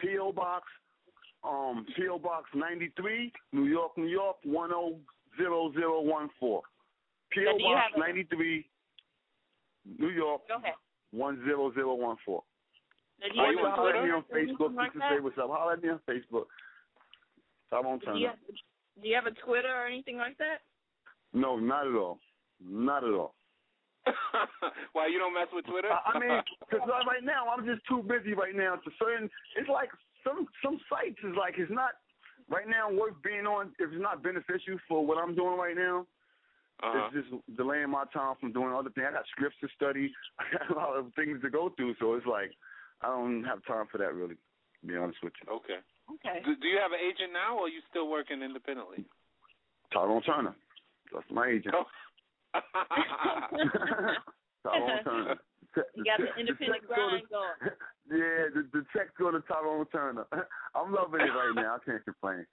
P.O. 0.01 0.33
Box, 0.33 0.65
um, 1.45 1.87
P.O. 1.97 2.19
Box 2.19 2.51
93, 2.55 3.33
New 3.53 3.65
York, 3.67 3.97
New 3.97 4.09
York, 4.09 4.37
100014. 4.45 6.61
P.O. 7.33 7.45
Now, 7.45 7.57
do 7.57 7.63
you 7.63 7.75
Box 7.75 7.93
93, 7.97 8.67
New 9.99 10.09
York, 10.11 10.43
Go 10.49 10.57
ahead. 10.57 10.75
10014. 11.13 12.41
Now, 13.21 13.27
you 13.33 13.41
Are 13.41 13.53
you 13.53 13.59
a 13.59 13.63
on 13.69 13.75
Holler 13.77 13.97
at 13.97 14.05
me 14.05 14.11
on 14.11 14.23
Facebook. 14.23 14.37
anything 14.37 14.57
You 14.85 14.91
can 14.91 15.01
that? 15.01 15.11
say 15.17 15.21
what's 15.21 15.39
up. 15.39 15.51
Holler 15.51 15.73
at 15.75 15.83
me 15.83 15.89
on 15.91 16.01
Facebook. 16.09 16.47
Tyrone 17.71 17.99
Do 17.99 18.07
you, 18.07 18.13
Turner. 18.13 18.29
have, 18.29 18.39
do 19.03 19.09
you 19.09 19.15
have 19.15 19.27
a 19.27 19.31
Twitter 19.47 19.69
or 19.75 19.87
anything 19.87 20.17
like 20.19 20.37
that? 20.39 20.59
No, 21.33 21.57
not 21.59 21.87
at 21.87 21.95
all. 21.95 22.19
Not 22.65 23.05
at 23.05 23.11
all. 23.15 23.35
Why 24.93 25.09
you 25.09 25.19
don't 25.19 25.35
mess 25.35 25.49
with 25.53 25.65
Twitter? 25.65 25.89
I, 25.89 26.17
I 26.17 26.21
mean, 26.21 26.41
because 26.61 26.85
right 26.89 27.25
now 27.25 27.49
I'm 27.49 27.65
just 27.65 27.81
too 27.89 28.05
busy 28.05 28.35
right 28.35 28.55
now 28.55 28.77
to 28.77 28.91
certain. 28.99 29.31
It's 29.57 29.69
like 29.69 29.89
some 30.23 30.47
some 30.63 30.81
sites 30.89 31.19
is 31.25 31.37
like 31.37 31.55
it's 31.57 31.73
not 31.73 31.97
right 32.49 32.69
now 32.69 32.93
worth 32.93 33.17
being 33.25 33.47
on 33.47 33.73
if 33.79 33.93
it's 33.93 34.03
not 34.03 34.23
beneficial 34.23 34.77
for 34.89 35.05
what 35.05 35.17
I'm 35.17 35.35
doing 35.35 35.57
right 35.57 35.77
now. 35.77 36.07
uh-huh. 36.83 37.09
It's 37.13 37.29
just 37.29 37.57
delaying 37.57 37.91
my 37.91 38.05
time 38.13 38.37
from 38.41 38.53
doing 38.53 38.73
other 38.73 38.91
things. 38.91 39.07
I 39.09 39.13
got 39.17 39.29
scripts 39.33 39.57
to 39.61 39.69
study. 39.77 40.13
I 40.39 40.45
got 40.53 40.71
a 40.71 40.77
lot 40.77 40.97
of 40.97 41.13
things 41.17 41.41
to 41.43 41.51
go 41.51 41.73
through, 41.77 41.95
so 42.01 42.15
it's 42.15 42.27
like 42.27 42.53
I 43.01 43.09
don't 43.09 43.45
have 43.45 43.65
time 43.65 43.87
for 43.91 43.99
that 43.99 44.15
really. 44.15 44.37
To 44.37 44.85
be 44.87 44.97
honest 44.97 45.19
with 45.25 45.33
you, 45.41 45.49
Okay. 45.49 45.81
Okay. 46.05 46.45
Do, 46.45 46.53
do 46.61 46.69
you 46.69 46.77
have 46.77 46.93
an 46.93 47.01
agent 47.01 47.33
now, 47.33 47.57
or 47.57 47.65
are 47.65 47.73
you 47.73 47.81
still 47.89 48.09
working 48.13 48.43
independently? 48.43 49.07
Tyrone 49.93 50.21
Turner. 50.21 50.55
That's 51.13 51.25
my 51.33 51.49
agent. 51.49 51.73
Oh. 51.73 51.85
Tyrone 54.63 55.03
Turner. 55.05 55.37
You 55.95 56.05
got 56.05 56.19
the 56.21 56.31
independent 56.41 56.87
grind 56.87 57.29
going. 57.31 57.73
Yeah, 58.11 58.53
the, 58.53 58.69
the 58.75 58.85
checks 58.93 59.13
go 59.19 59.31
to 59.31 59.41
Tyrone 59.49 59.87
Turner. 59.91 60.27
I'm 60.77 60.93
loving 60.93 61.23
it 61.23 61.33
right 61.33 61.53
now. 61.55 61.77
I 61.77 61.79
can't 61.87 62.05
complain. 62.05 62.45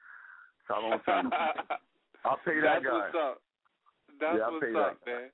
Tyrone 0.66 1.02
Turner. 1.06 1.30
I'll 2.24 2.40
pay 2.46 2.56
that 2.62 2.80
That's 2.82 2.86
guy. 2.86 2.92
what's 2.94 3.16
up. 3.20 3.42
That's 4.22 4.38
Yeah, 4.40 4.46
I'll 4.46 4.54
what's 4.54 4.66
pay 4.66 4.74
up, 4.80 4.98
that 5.04 5.12
man. 5.12 5.30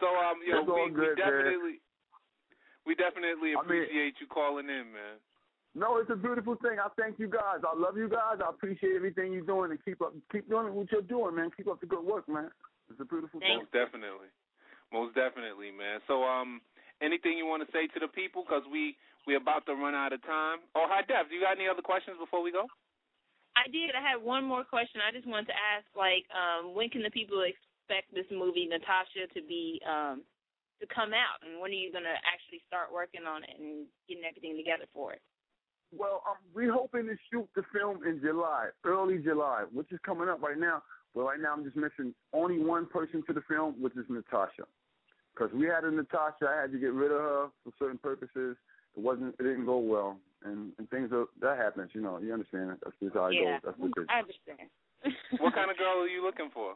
so 0.00 0.06
um, 0.06 0.38
yo, 0.46 0.62
we, 0.62 0.90
we 0.90 0.90
good, 0.94 1.18
man. 1.18 1.26
definitely, 1.26 1.80
we 2.86 2.94
definitely 2.94 3.52
I 3.58 3.62
mean- 3.66 3.82
appreciate 3.82 4.14
you 4.20 4.26
calling 4.28 4.68
in, 4.68 4.92
man. 4.92 5.18
No, 5.78 6.02
it's 6.02 6.10
a 6.10 6.18
beautiful 6.18 6.58
thing. 6.58 6.82
I 6.82 6.90
thank 6.98 7.22
you 7.22 7.30
guys. 7.30 7.62
I 7.62 7.70
love 7.78 7.94
you 7.94 8.10
guys. 8.10 8.42
I 8.42 8.50
appreciate 8.50 8.98
everything 8.98 9.32
you're 9.32 9.46
doing 9.46 9.70
and 9.70 9.78
keep 9.86 10.02
up 10.02 10.10
keep 10.34 10.50
doing 10.50 10.74
what 10.74 10.90
you're 10.90 11.06
doing, 11.06 11.38
man. 11.38 11.54
Keep 11.54 11.70
up 11.70 11.78
the 11.78 11.86
good 11.86 12.02
work, 12.02 12.28
man. 12.28 12.50
It's 12.90 12.98
a 12.98 13.06
beautiful 13.06 13.38
thing. 13.38 13.62
Most 13.62 13.70
definitely, 13.70 14.26
most 14.90 15.14
definitely, 15.14 15.70
man. 15.70 16.02
So 16.10 16.26
um, 16.26 16.58
anything 16.98 17.38
you 17.38 17.46
want 17.46 17.62
to 17.62 17.70
say 17.70 17.86
to 17.94 17.98
the 18.02 18.10
people? 18.10 18.42
Because 18.42 18.66
we 18.66 18.98
we 19.30 19.38
about 19.38 19.70
to 19.70 19.78
run 19.78 19.94
out 19.94 20.10
of 20.10 20.18
time. 20.26 20.66
Oh, 20.74 20.90
High 20.90 21.06
Def. 21.06 21.30
Do 21.30 21.38
you 21.38 21.46
got 21.46 21.54
any 21.54 21.70
other 21.70 21.84
questions 21.84 22.18
before 22.18 22.42
we 22.42 22.50
go? 22.50 22.66
I 23.54 23.70
did. 23.70 23.94
I 23.94 24.02
had 24.02 24.18
one 24.18 24.42
more 24.42 24.66
question. 24.66 24.98
I 24.98 25.14
just 25.14 25.26
wanted 25.26 25.50
to 25.50 25.58
ask, 25.58 25.86
like, 25.98 26.26
um, 26.30 26.78
when 26.78 26.90
can 26.90 27.02
the 27.02 27.10
people 27.10 27.42
expect 27.42 28.10
this 28.14 28.26
movie, 28.30 28.66
Natasha, 28.66 29.30
to 29.30 29.40
be 29.46 29.78
um, 29.86 30.26
to 30.82 30.86
come 30.90 31.14
out, 31.14 31.38
and 31.46 31.62
when 31.62 31.70
are 31.70 31.78
you 31.78 31.94
gonna 31.94 32.18
actually 32.26 32.62
start 32.66 32.90
working 32.90 33.26
on 33.30 33.46
it 33.46 33.54
and 33.62 33.86
getting 34.10 34.26
everything 34.26 34.58
together 34.58 34.90
for 34.90 35.14
it? 35.14 35.22
Well, 35.96 36.22
um, 36.28 36.36
we're 36.54 36.72
hoping 36.72 37.06
to 37.06 37.16
shoot 37.30 37.48
the 37.56 37.62
film 37.72 38.00
in 38.06 38.20
July, 38.20 38.68
early 38.84 39.18
July, 39.18 39.64
which 39.72 39.90
is 39.92 39.98
coming 40.04 40.28
up 40.28 40.42
right 40.42 40.58
now. 40.58 40.82
But 41.14 41.22
right 41.22 41.40
now, 41.40 41.54
I'm 41.54 41.64
just 41.64 41.76
missing 41.76 42.14
only 42.32 42.58
one 42.58 42.86
person 42.86 43.24
to 43.26 43.32
the 43.32 43.40
film, 43.48 43.74
which 43.80 43.94
is 43.96 44.04
Natasha. 44.08 44.64
Because 45.34 45.52
we 45.54 45.66
had 45.66 45.84
a 45.84 45.90
Natasha, 45.90 46.46
I 46.48 46.60
had 46.60 46.72
to 46.72 46.78
get 46.78 46.92
rid 46.92 47.10
of 47.10 47.18
her 47.18 47.46
for 47.64 47.72
certain 47.78 47.98
purposes. 47.98 48.56
It 48.96 49.00
wasn't, 49.00 49.34
it 49.38 49.42
didn't 49.42 49.66
go 49.66 49.78
well, 49.78 50.18
and 50.44 50.72
and 50.78 50.90
things 50.90 51.10
are, 51.12 51.26
that 51.40 51.56
happens. 51.56 51.90
You 51.94 52.02
know, 52.02 52.18
you 52.18 52.32
understand. 52.32 52.76
That's 52.82 52.96
just 53.02 53.14
how 53.14 53.26
it 53.26 53.34
yeah, 53.34 53.58
goes. 53.58 53.60
That's 53.64 53.78
what 53.78 53.92
it 53.96 54.00
is. 54.00 54.06
I 54.10 54.18
understand. 54.18 54.68
What 55.38 55.54
kind 55.54 55.70
of 55.70 55.78
girl 55.78 56.02
are 56.02 56.08
you 56.08 56.24
looking 56.24 56.50
for? 56.52 56.74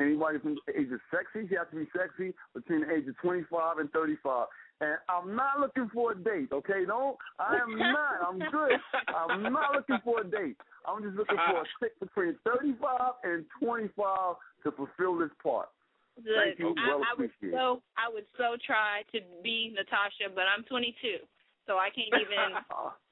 Anybody 0.00 0.38
from 0.38 0.56
the 0.66 0.72
age 0.72 0.88
of 0.90 1.00
sexy, 1.12 1.46
she 1.46 1.54
has 1.54 1.68
to 1.70 1.76
be 1.76 1.86
sexy 1.92 2.32
between 2.54 2.80
the 2.80 2.90
age 2.90 3.06
of 3.06 3.16
25 3.20 3.78
and 3.78 3.90
35. 3.92 4.46
And 4.80 4.98
I'm 5.08 5.36
not 5.36 5.60
looking 5.60 5.88
for 5.94 6.12
a 6.12 6.16
date, 6.16 6.50
okay? 6.52 6.84
Don't. 6.86 7.16
I 7.38 7.56
am 7.56 7.78
not. 7.78 8.14
I'm 8.26 8.38
good. 8.38 8.72
I'm 9.14 9.52
not 9.52 9.74
looking 9.74 9.98
for 10.04 10.20
a 10.20 10.24
date. 10.24 10.56
I'm 10.86 11.02
just 11.02 11.16
looking 11.16 11.36
for 11.36 11.62
a 11.62 11.64
chick 11.80 11.98
between 12.00 12.36
35 12.44 13.22
and 13.22 13.44
25 13.62 14.34
to 14.64 14.72
fulfill 14.72 15.18
this 15.18 15.30
part. 15.42 15.68
Thank 16.16 16.58
you. 16.58 16.74
I, 16.76 16.88
Well 16.88 17.00
I 17.06 17.18
would 17.18 17.30
so 17.40 17.80
I 17.96 18.12
would 18.12 18.26
so 18.36 18.56
try 18.64 19.02
to 19.12 19.20
be 19.42 19.72
Natasha, 19.74 20.28
but 20.34 20.44
I'm 20.44 20.64
22, 20.64 21.24
so 21.66 21.78
I 21.78 21.88
can't 21.88 22.12
even. 22.20 22.52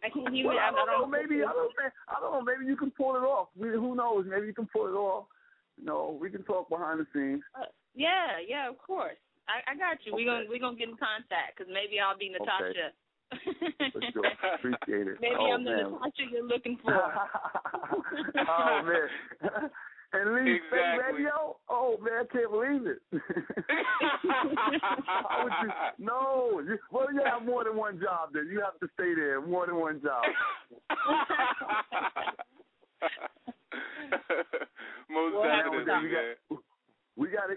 I 0.03 0.11
can't 0.11 0.35
even. 0.35 0.49
well, 0.51 0.59
I 0.59 0.69
I'm 0.69 0.75
don't 0.75 0.87
know. 0.87 1.07
Maybe 1.07 1.43
I 1.43 1.53
don't. 1.53 1.73
I 2.09 2.21
don't 2.21 2.33
know. 2.33 2.43
Maybe 2.43 2.67
you 2.67 2.77
can 2.77 2.91
pull 2.91 3.17
it 3.17 3.25
off. 3.25 3.49
We, 3.57 3.69
who 3.71 3.95
knows? 3.95 4.27
Maybe 4.29 4.47
you 4.47 4.55
can 4.55 4.69
pull 4.73 4.87
it 4.87 4.97
off. 4.99 5.27
You 5.79 5.87
know, 5.87 6.19
we 6.21 6.29
can 6.31 6.43
talk 6.43 6.69
behind 6.69 7.01
the 7.01 7.07
scenes. 7.15 7.43
Uh, 7.55 7.65
yeah, 7.95 8.37
yeah, 8.47 8.69
of 8.69 8.77
course. 8.79 9.17
I, 9.51 9.73
I 9.73 9.75
got 9.75 9.99
you. 10.07 10.15
We 10.15 10.23
Okay. 10.23 10.31
gonna 10.31 10.51
we 10.51 10.59
gonna 10.63 10.77
get 10.79 10.89
in 10.89 10.97
contact 10.97 11.59
because 11.59 11.67
maybe 11.73 11.99
I'll 11.99 12.17
be 12.17 12.31
Natasha. 12.31 12.95
For 13.93 14.03
sure. 14.13 14.25
Appreciate 14.55 15.07
it. 15.09 15.19
maybe 15.21 15.35
oh, 15.39 15.53
I'm 15.53 15.65
the 15.65 15.71
man. 15.71 15.91
Natasha 15.93 16.23
you're 16.31 16.47
looking 16.47 16.79
for. 16.83 16.95
oh 16.95 18.83
man. 18.87 19.71
And 20.13 20.35
Lee 20.35 20.59
State 20.67 20.81
Exactly. 20.83 21.23
Radio? 21.23 21.57
Oh 21.69 21.97
man, 22.03 22.27
I 22.27 22.33
can't 22.33 22.51
believe 22.51 22.85
it. 22.85 22.99
Would 23.13 23.23
you, 25.63 25.71
no, 26.01 26.59
you, 26.67 26.79
well 26.91 27.07
you 27.15 27.23
have 27.25 27.45
more 27.47 27.63
than 27.63 27.77
one 27.77 28.01
job 28.01 28.31
then. 28.35 28.49
You 28.51 28.61
have 28.61 28.77
to 28.81 28.89
stay 28.95 29.15
there, 29.15 29.41
more 29.41 29.67
than 29.67 29.77
one 29.77 30.03
job. 30.03 30.25
Most 35.09 35.35
We'll 35.35 35.43
definitely, 35.45 35.85
to 35.85 35.85
talk. 35.85 36.03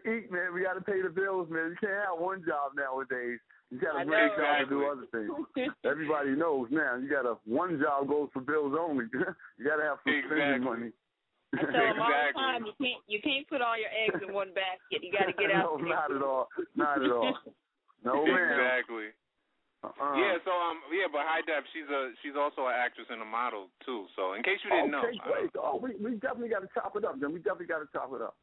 Man. 0.05 0.11
We 0.11 0.11
gotta 0.11 0.25
eat, 0.25 0.31
man. 0.31 0.53
We 0.53 0.63
gotta 0.63 0.81
pay 0.81 1.01
the 1.01 1.09
bills, 1.09 1.47
man. 1.49 1.71
You 1.71 1.79
can't 1.79 2.03
have 2.09 2.19
one 2.19 2.43
job 2.45 2.75
nowadays. 2.75 3.39
You 3.71 3.79
gotta 3.79 3.99
I 3.99 4.05
break 4.05 4.37
know. 4.37 4.43
out 4.43 4.59
and 4.61 4.69
do 4.69 4.85
other 4.85 5.07
things. 5.09 5.31
Everybody 5.83 6.35
knows 6.35 6.67
now. 6.71 6.95
You 6.97 7.09
gotta 7.09 7.35
one 7.45 7.79
job 7.81 8.07
goes 8.07 8.29
for 8.33 8.41
bills 8.41 8.75
only. 8.79 9.05
you 9.57 9.65
gotta 9.65 9.83
have 9.83 9.97
some 10.03 10.21
spending 10.27 10.63
money. 10.63 10.91
I 11.53 11.61
tell 11.61 11.71
them 11.71 12.01
all 12.01 12.09
the 12.09 12.33
time 12.33 12.61
you 12.65 12.75
can't 12.81 13.01
you 13.07 13.19
can't 13.21 13.45
put 13.47 13.61
all 13.61 13.77
your 13.77 13.93
eggs 13.93 14.21
in 14.21 14.33
one 14.33 14.53
basket. 14.53 15.05
You 15.05 15.13
got 15.13 15.29
to 15.29 15.37
get 15.37 15.53
out. 15.53 15.77
no, 15.81 15.85
not 15.85 16.09
at 16.09 16.21
all. 16.21 16.47
Not 16.75 17.03
at 17.03 17.11
all. 17.11 17.33
No, 18.03 18.27
man. 18.27 18.35
Exactly. 18.35 19.15
Uh-uh. 19.79 20.15
Yeah, 20.19 20.35
so 20.43 20.51
um 20.51 20.83
yeah, 20.91 21.07
but 21.07 21.23
High 21.23 21.39
Def, 21.47 21.63
she's 21.71 21.87
a 21.87 22.11
she's 22.19 22.35
also 22.35 22.67
an 22.67 22.75
actress 22.75 23.07
and 23.07 23.23
a 23.23 23.27
model 23.27 23.71
too. 23.87 24.11
So 24.15 24.35
in 24.35 24.43
case 24.43 24.59
you 24.59 24.71
didn't 24.71 24.91
know. 24.91 25.07
okay, 25.07 25.19
great. 25.23 25.51
Oh, 25.55 25.79
we 25.79 25.95
we 25.99 26.19
definitely 26.19 26.51
got 26.51 26.67
to 26.67 26.71
chop 26.75 26.95
it 26.99 27.07
up. 27.07 27.15
Then 27.15 27.31
we 27.31 27.39
definitely 27.39 27.71
got 27.71 27.79
to 27.79 27.87
chop 27.95 28.11
it 28.11 28.19
up. 28.19 28.35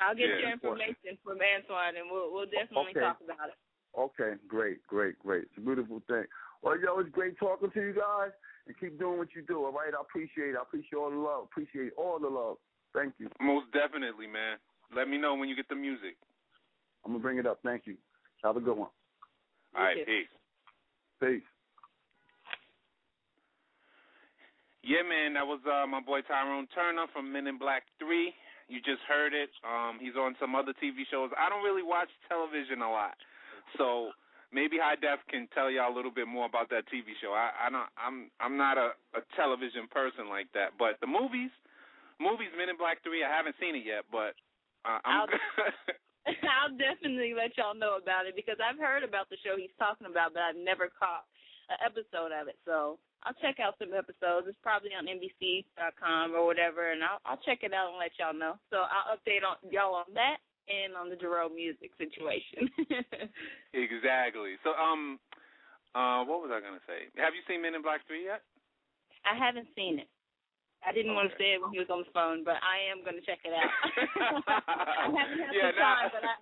I'll 0.00 0.14
get 0.14 0.28
Yeah, 0.28 0.38
your 0.38 0.50
information 0.52 1.18
from 1.22 1.38
Antoine, 1.38 1.96
and 1.96 2.10
we'll 2.10 2.32
we'll 2.32 2.46
definitely 2.50 2.92
Okay. 2.92 3.00
talk 3.00 3.20
about 3.22 3.48
it. 3.50 3.58
Okay, 3.96 4.34
great, 4.48 4.84
great, 4.88 5.18
great. 5.20 5.44
It's 5.44 5.58
a 5.58 5.60
beautiful 5.60 6.02
thing. 6.08 6.24
Well, 6.62 6.80
yo, 6.80 6.98
it's 6.98 7.10
great 7.10 7.38
talking 7.38 7.70
to 7.70 7.80
you 7.80 7.94
guys, 7.94 8.32
and 8.66 8.74
keep 8.78 8.98
doing 8.98 9.18
what 9.18 9.28
you 9.36 9.42
do. 9.42 9.64
All 9.64 9.72
right, 9.72 9.94
I 9.94 10.00
appreciate. 10.00 10.50
it. 10.50 10.56
I 10.58 10.62
appreciate 10.62 10.98
all 10.98 11.10
the 11.10 11.16
love. 11.16 11.44
Appreciate 11.44 11.92
all 11.96 12.18
the 12.18 12.28
love. 12.28 12.56
Thank 12.92 13.14
you. 13.18 13.28
Most 13.40 13.70
definitely, 13.72 14.26
man. 14.26 14.58
Let 14.94 15.08
me 15.08 15.18
know 15.18 15.34
when 15.34 15.48
you 15.48 15.54
get 15.54 15.68
the 15.68 15.76
music. 15.76 16.16
I'm 17.04 17.12
gonna 17.12 17.22
bring 17.22 17.38
it 17.38 17.46
up. 17.46 17.60
Thank 17.62 17.86
you. 17.86 17.96
Have 18.42 18.56
a 18.56 18.60
good 18.60 18.76
one. 18.76 18.90
All 19.76 19.82
right, 19.82 19.96
too. 19.96 20.04
peace. 20.04 20.28
Peace. 21.20 21.48
Yeah, 24.82 25.02
man, 25.02 25.32
that 25.34 25.46
was 25.46 25.60
uh, 25.64 25.86
my 25.86 26.00
boy 26.00 26.20
Tyrone 26.22 26.66
Turner 26.74 27.06
from 27.12 27.32
Men 27.32 27.46
in 27.46 27.58
Black 27.58 27.84
Three. 27.98 28.34
You 28.68 28.80
just 28.80 29.04
heard 29.06 29.34
it. 29.34 29.50
Um, 29.60 29.98
he's 30.00 30.16
on 30.16 30.36
some 30.40 30.54
other 30.54 30.72
TV 30.80 31.04
shows. 31.10 31.30
I 31.36 31.48
don't 31.48 31.62
really 31.62 31.84
watch 31.84 32.08
television 32.28 32.80
a 32.80 32.90
lot, 32.90 33.14
so 33.76 34.10
maybe 34.54 34.78
High 34.78 34.96
Def 34.96 35.20
can 35.26 35.50
tell 35.50 35.68
y'all 35.68 35.90
a 35.90 35.96
little 35.96 36.14
bit 36.14 36.30
more 36.30 36.46
about 36.46 36.70
that 36.70 36.86
TV 36.86 37.18
show. 37.18 37.34
I, 37.34 37.66
I 37.66 37.68
don't. 37.68 37.90
I'm 37.98 38.30
I'm 38.38 38.56
not 38.56 38.78
a, 38.78 38.94
a 39.18 39.22
television 39.34 39.90
person 39.90 40.30
like 40.30 40.46
that, 40.54 40.78
but 40.78 40.96
the 41.02 41.10
movies, 41.10 41.52
movies 42.22 42.54
Men 42.56 42.70
in 42.70 42.78
Black 42.78 43.02
Three. 43.02 43.26
I 43.26 43.28
haven't 43.28 43.58
seen 43.58 43.74
it 43.74 43.84
yet, 43.84 44.06
but 44.08 44.38
uh, 44.86 45.02
I'm. 45.02 45.28
I'll 46.24 46.72
definitely 46.72 47.36
let 47.36 47.52
y'all 47.60 47.76
know 47.76 48.00
about 48.00 48.24
it 48.24 48.32
because 48.32 48.56
I've 48.56 48.80
heard 48.80 49.04
about 49.04 49.28
the 49.28 49.36
show 49.44 49.60
he's 49.60 49.74
talking 49.76 50.08
about, 50.08 50.32
but 50.32 50.40
I've 50.40 50.56
never 50.56 50.88
caught 50.88 51.28
an 51.68 51.76
episode 51.84 52.32
of 52.32 52.48
it. 52.48 52.56
So 52.64 52.96
I'll 53.24 53.36
check 53.40 53.58
out 53.60 53.74
some 53.80 53.92
episodes. 53.96 54.46
It's 54.48 54.58
probably 54.62 54.90
on 54.92 55.06
NBC.com 55.08 56.34
or 56.34 56.44
whatever, 56.44 56.92
and 56.92 57.02
I'll 57.02 57.20
I'll 57.24 57.40
check 57.44 57.60
it 57.62 57.72
out 57.72 57.88
and 57.90 57.98
let 57.98 58.12
y'all 58.20 58.36
know. 58.36 58.60
So 58.70 58.84
I'll 58.84 59.16
update 59.16 59.40
on 59.44 59.56
y'all 59.72 59.94
on 59.96 60.12
that 60.14 60.38
and 60.68 60.94
on 60.96 61.08
the 61.08 61.16
Jerome 61.16 61.54
music 61.54 61.90
situation. 61.96 62.68
Exactly. 63.74 64.54
So, 64.62 64.70
um, 64.78 65.18
Uh, 65.94 66.22
what 66.26 66.42
was 66.42 66.50
I 66.54 66.58
gonna 66.60 66.82
say? 66.86 67.10
Have 67.22 67.34
you 67.34 67.42
seen 67.46 67.62
Men 67.62 67.74
in 67.74 67.82
Black 67.82 68.02
Three 68.06 68.24
yet? 68.26 68.42
I 69.24 69.34
haven't 69.38 69.68
seen 69.74 69.98
it. 69.98 70.08
I 70.84 70.92
didn't 70.92 71.14
want 71.16 71.30
to 71.30 71.34
Okay. 71.34 71.44
say 71.44 71.50
it 71.56 71.62
when 71.64 71.72
he 71.72 71.78
was 71.80 71.88
on 71.88 72.04
the 72.04 72.10
phone, 72.12 72.44
but 72.44 72.60
I 72.60 72.76
am 72.92 73.00
going 73.00 73.16
to 73.16 73.24
check 73.24 73.40
it 73.40 73.56
out. 73.56 73.72
I 75.00 75.08
haven't 75.08 75.40
had 75.40 75.56
Yeah, 75.56 75.72
the 75.72 75.80
nah. 75.80 75.96
time, 75.96 76.10
but 76.12 76.24
I. 76.28 76.34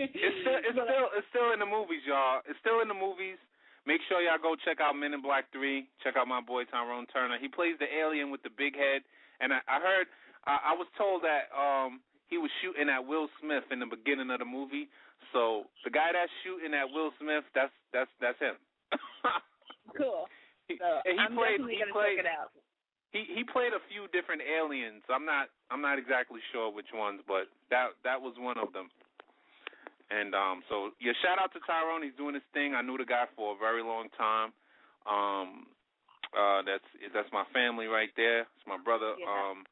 It's 0.00 0.38
still, 0.40 0.58
it's 0.64 0.72
still, 0.80 1.08
it's 1.12 1.28
still 1.28 1.52
in 1.52 1.60
the 1.60 1.68
movies, 1.68 2.00
y'all. 2.08 2.40
It's 2.48 2.56
still 2.64 2.80
in 2.80 2.88
the 2.88 2.96
movies. 2.96 3.36
Make 3.86 4.00
sure 4.08 4.20
y'all 4.24 4.40
go 4.40 4.56
check 4.64 4.80
out 4.80 4.96
Men 4.96 5.12
in 5.12 5.20
Black 5.20 5.52
Three. 5.52 5.88
Check 6.02 6.16
out 6.16 6.26
my 6.26 6.40
boy 6.40 6.64
Tyrone 6.64 7.06
Turner. 7.12 7.36
He 7.40 7.48
plays 7.48 7.76
the 7.78 7.86
alien 7.88 8.30
with 8.32 8.42
the 8.42 8.50
big 8.50 8.72
head, 8.74 9.04
and 9.40 9.52
I, 9.52 9.60
I 9.68 9.76
heard, 9.80 10.06
I, 10.48 10.72
I 10.72 10.74
was 10.74 10.88
told 10.96 11.20
that 11.22 11.52
um 11.52 12.00
he 12.32 12.38
was 12.40 12.50
shooting 12.64 12.88
at 12.88 13.04
Will 13.04 13.28
Smith 13.40 13.64
in 13.70 13.78
the 13.80 13.86
beginning 13.86 14.30
of 14.32 14.40
the 14.40 14.48
movie. 14.48 14.88
So 15.36 15.68
the 15.84 15.92
guy 15.92 16.12
that's 16.16 16.32
shooting 16.42 16.72
at 16.72 16.88
Will 16.88 17.12
Smith, 17.20 17.44
that's 17.54 17.72
that's 17.92 18.10
that's 18.20 18.40
him. 18.40 18.56
cool. 19.98 20.26
So 20.80 20.88
and 21.04 21.20
he 21.20 21.20
I'm 21.20 21.36
played, 21.36 21.60
definitely 21.60 21.76
he 21.76 21.84
to 21.84 21.92
played, 21.92 22.16
check 22.16 22.24
it 22.24 22.30
out. 22.32 22.50
he 23.12 23.20
he 23.36 23.44
played 23.44 23.76
a 23.76 23.84
few 23.92 24.08
different 24.16 24.40
aliens. 24.40 25.04
I'm 25.12 25.28
not 25.28 25.52
I'm 25.68 25.84
not 25.84 26.00
exactly 26.00 26.40
sure 26.56 26.72
which 26.72 26.88
ones, 26.96 27.20
but 27.28 27.52
that 27.68 27.92
that 28.02 28.16
was 28.20 28.32
one 28.40 28.56
of 28.56 28.72
them. 28.72 28.88
And 30.10 30.34
um 30.34 30.62
so 30.68 30.90
yeah, 31.00 31.12
shout 31.24 31.38
out 31.40 31.52
to 31.54 31.60
Tyrone. 31.66 32.02
He's 32.02 32.14
doing 32.16 32.34
his 32.34 32.42
thing. 32.52 32.74
I 32.74 32.82
knew 32.82 32.96
the 32.98 33.04
guy 33.08 33.24
for 33.36 33.54
a 33.54 33.58
very 33.58 33.82
long 33.82 34.08
time. 34.16 34.52
Um 35.08 35.66
uh 36.36 36.62
that's 36.66 36.84
that's 37.14 37.32
my 37.32 37.44
family 37.52 37.86
right 37.86 38.10
there. 38.16 38.40
It's 38.44 38.66
my 38.68 38.76
brother. 38.78 39.14
Yeah. 39.18 39.26
Um 39.30 39.64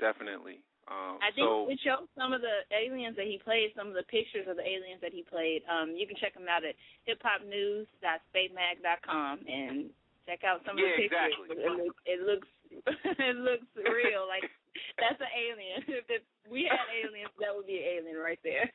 definitely. 0.00 0.58
Um 0.90 1.18
I 1.22 1.30
think 1.32 1.46
so 1.46 1.68
it 1.70 1.78
shows 1.86 2.08
some 2.18 2.32
of 2.34 2.40
the 2.42 2.64
aliens 2.74 3.14
that 3.16 3.26
he 3.30 3.38
played, 3.38 3.70
some 3.76 3.86
of 3.88 3.94
the 3.94 4.02
pictures 4.10 4.48
of 4.50 4.56
the 4.58 4.66
aliens 4.66 5.00
that 5.00 5.12
he 5.14 5.22
played. 5.22 5.62
Um, 5.70 5.94
you 5.96 6.06
can 6.06 6.16
check 6.20 6.34
them 6.34 6.48
out 6.50 6.64
at 6.66 6.74
hiphopnews.spatemag.com 7.08 9.38
and 9.48 9.88
check 10.28 10.42
out 10.44 10.60
some 10.66 10.76
of 10.76 10.82
Yeah, 10.84 10.90
the 10.96 11.02
pictures. 11.08 11.32
exactly. 11.48 11.56
It, 11.56 11.72
looks, 11.72 11.96
it 12.04 12.20
looks 12.26 12.48
it 13.30 13.36
looks 13.38 13.64
real. 13.76 14.26
Like 14.28 14.50
that's 14.98 15.20
an 15.22 15.30
alien. 15.32 15.84
If, 15.88 16.04
if 16.10 16.22
we 16.50 16.64
had 16.68 16.84
aliens, 16.90 17.30
that 17.40 17.54
would 17.54 17.66
be 17.70 17.78
an 17.80 17.86
alien 18.02 18.18
right 18.20 18.40
there. 18.42 18.66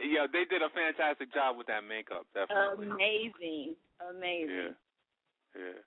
yeah, 0.00 0.26
they 0.32 0.44
did 0.46 0.62
a 0.62 0.70
fantastic 0.92 1.32
job 1.32 1.56
with 1.56 1.66
that 1.68 1.84
makeup, 1.84 2.24
definitely. 2.32 2.88
Amazing, 2.88 3.76
amazing. 4.00 4.72
Yeah, 4.72 5.56
yeah, 5.56 5.78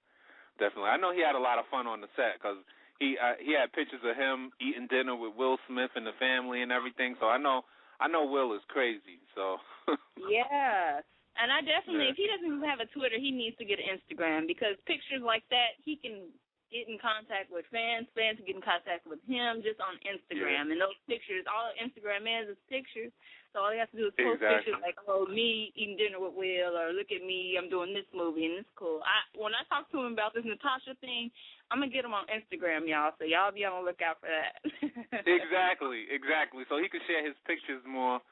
definitely. 0.62 0.90
I 0.94 0.98
know 0.98 1.12
he 1.14 1.22
had 1.26 1.36
a 1.36 1.42
lot 1.42 1.58
of 1.58 1.66
fun 1.74 1.88
on 1.88 2.02
the 2.02 2.10
set 2.16 2.38
because 2.38 2.58
he 3.02 3.18
uh, 3.18 3.38
he 3.42 3.58
had 3.58 3.74
pictures 3.74 4.02
of 4.06 4.16
him 4.16 4.52
eating 4.62 4.86
dinner 4.88 5.16
with 5.18 5.34
Will 5.34 5.58
Smith 5.68 5.92
and 5.98 6.06
the 6.06 6.16
family 6.22 6.62
and 6.62 6.72
everything. 6.72 7.16
So 7.20 7.28
I 7.28 7.38
know 7.42 7.66
I 8.00 8.08
know 8.08 8.26
Will 8.26 8.54
is 8.54 8.62
crazy. 8.70 9.22
So 9.34 9.58
Yeah. 10.30 11.02
And 11.40 11.48
I 11.48 11.64
definitely, 11.64 12.12
Yeah. 12.12 12.14
if 12.14 12.20
he 12.20 12.28
doesn't 12.28 12.46
even 12.46 12.68
have 12.68 12.84
a 12.84 12.90
Twitter, 12.92 13.16
he 13.16 13.32
needs 13.32 13.56
to 13.58 13.66
get 13.66 13.80
an 13.80 13.88
Instagram 13.88 14.46
because 14.52 14.76
pictures 14.84 15.24
like 15.24 15.48
that, 15.48 15.80
he 15.80 15.96
can 15.96 16.28
get 16.70 16.92
in 16.92 17.00
contact 17.00 17.48
with 17.50 17.64
fans. 17.72 18.08
Fans 18.12 18.36
can 18.36 18.46
get 18.46 18.60
in 18.60 18.62
contact 18.62 19.08
with 19.08 19.24
him 19.24 19.64
just 19.64 19.80
on 19.80 19.96
Instagram. 20.04 20.76
And 20.76 20.80
those 20.80 20.98
pictures, 21.08 21.48
all 21.48 21.72
Instagram 21.80 22.28
is 22.28 22.52
is 22.56 22.60
pictures. 22.68 23.16
So 23.52 23.60
all 23.60 23.72
he 23.76 23.80
has 23.84 23.92
to 23.92 24.00
do 24.00 24.08
is 24.08 24.16
post 24.16 24.40
Exactly. 24.40 24.72
pictures 24.72 24.80
like, 24.80 24.96
oh, 25.12 25.28
me 25.28 25.76
eating 25.76 26.00
dinner 26.00 26.24
with 26.24 26.34
Will, 26.40 26.74
or 26.80 26.96
look 26.96 27.12
at 27.12 27.20
me, 27.20 27.60
I'm 27.60 27.68
doing 27.68 27.92
this 27.92 28.08
movie 28.16 28.48
and 28.48 28.64
it's 28.64 28.74
cool. 28.80 29.04
I 29.04 29.28
when 29.36 29.52
I 29.52 29.68
talked 29.68 29.92
to 29.92 30.00
him 30.00 30.16
about 30.16 30.32
this 30.32 30.48
Natasha 30.48 30.96
thing, 31.04 31.28
I'm 31.68 31.84
gonna 31.84 31.92
get 31.92 32.08
him 32.08 32.16
on 32.16 32.28
Instagram, 32.32 32.88
y'all. 32.88 33.12
So 33.20 33.28
y'all 33.28 33.52
be 33.52 33.68
on 33.68 33.84
the 33.84 33.92
lookout 33.92 34.24
for 34.24 34.32
that. 34.32 34.64
exactly, 35.28 36.08
exactly. 36.08 36.64
So 36.72 36.80
he 36.80 36.88
could 36.88 37.04
share 37.08 37.24
his 37.28 37.36
pictures 37.44 37.84
more, 37.84 38.24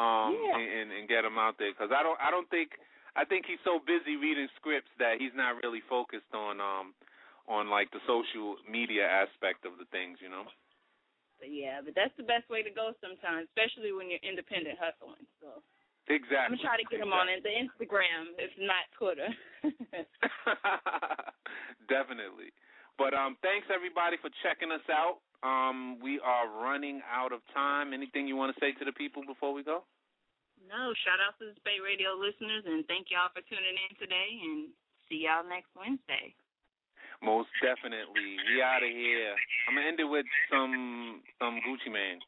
um, 0.00 0.32
Yeah. 0.32 0.56
and, 0.56 0.66
and 0.68 0.88
and 0.92 1.04
get 1.08 1.22
them 1.22 1.36
out 1.36 1.60
there. 1.60 1.72
Because 1.72 1.92
I 1.92 2.00
don't 2.02 2.16
I 2.20 2.32
don't 2.32 2.48
think 2.48 2.76
I 3.12 3.24
think 3.28 3.44
he's 3.44 3.60
so 3.64 3.76
busy 3.84 4.16
reading 4.16 4.48
scripts 4.56 4.88
that 4.96 5.20
he's 5.20 5.36
not 5.36 5.60
really 5.60 5.84
focused 5.88 6.32
on 6.32 6.60
um 6.64 6.96
on 7.48 7.68
like 7.68 7.90
the 7.92 8.00
social 8.08 8.56
media 8.64 9.04
aspect 9.04 9.66
of 9.68 9.76
the 9.76 9.84
things, 9.92 10.16
you 10.22 10.30
know. 10.32 10.48
But 11.42 11.50
yeah, 11.50 11.82
but 11.82 11.98
that's 11.98 12.14
the 12.14 12.22
best 12.22 12.46
way 12.46 12.62
to 12.62 12.70
go 12.70 12.94
sometimes, 13.02 13.50
especially 13.50 13.90
when 13.90 14.06
you're 14.06 14.22
independent 14.22 14.78
hustling. 14.78 15.26
So 15.42 15.58
Exactly. 16.06 16.38
I'm 16.38 16.54
gonna 16.54 16.66
try 16.66 16.78
to 16.78 16.86
get 16.86 17.02
him 17.02 17.10
on 17.14 17.26
it, 17.30 17.42
the 17.42 17.50
Instagram, 17.54 18.34
if 18.38 18.50
not 18.62 18.86
Twitter. 18.94 19.26
Definitely. 21.90 22.54
But 22.94 23.14
um 23.14 23.38
thanks 23.42 23.66
everybody 23.74 24.22
for 24.22 24.30
checking 24.46 24.70
us 24.70 24.86
out. 24.86 25.22
Um 25.42 25.98
we 25.98 26.22
are 26.22 26.46
running 26.46 27.02
out 27.06 27.34
of 27.34 27.42
time. 27.54 27.90
Anything 27.90 28.26
you 28.30 28.34
want 28.34 28.54
to 28.54 28.58
say 28.62 28.70
to 28.78 28.84
the 28.86 28.94
people 28.94 29.26
before 29.26 29.50
we 29.50 29.62
go? 29.62 29.82
no, 30.62 30.94
shout 31.02 31.18
out 31.18 31.34
to 31.42 31.50
the 31.50 31.58
Spate 31.58 31.82
Radio 31.82 32.14
listeners 32.14 32.62
and 32.70 32.86
thank 32.86 33.10
y'all 33.10 33.34
for 33.34 33.42
tuning 33.50 33.74
in 33.74 33.92
today 33.98 34.30
and 34.46 34.70
see 35.10 35.26
y'all 35.26 35.42
next 35.42 35.74
Wednesday. 35.74 36.34
Most 37.22 37.48
definitely. 37.62 38.34
We 38.50 38.58
out 38.58 38.82
of 38.82 38.90
here. 38.90 39.34
I'm 39.70 39.78
gonna 39.78 39.86
end 39.86 40.00
it 40.02 40.10
with 40.10 40.26
some 40.50 41.22
some 41.38 41.54
Gucci 41.62 41.86
Mane. 41.86 42.18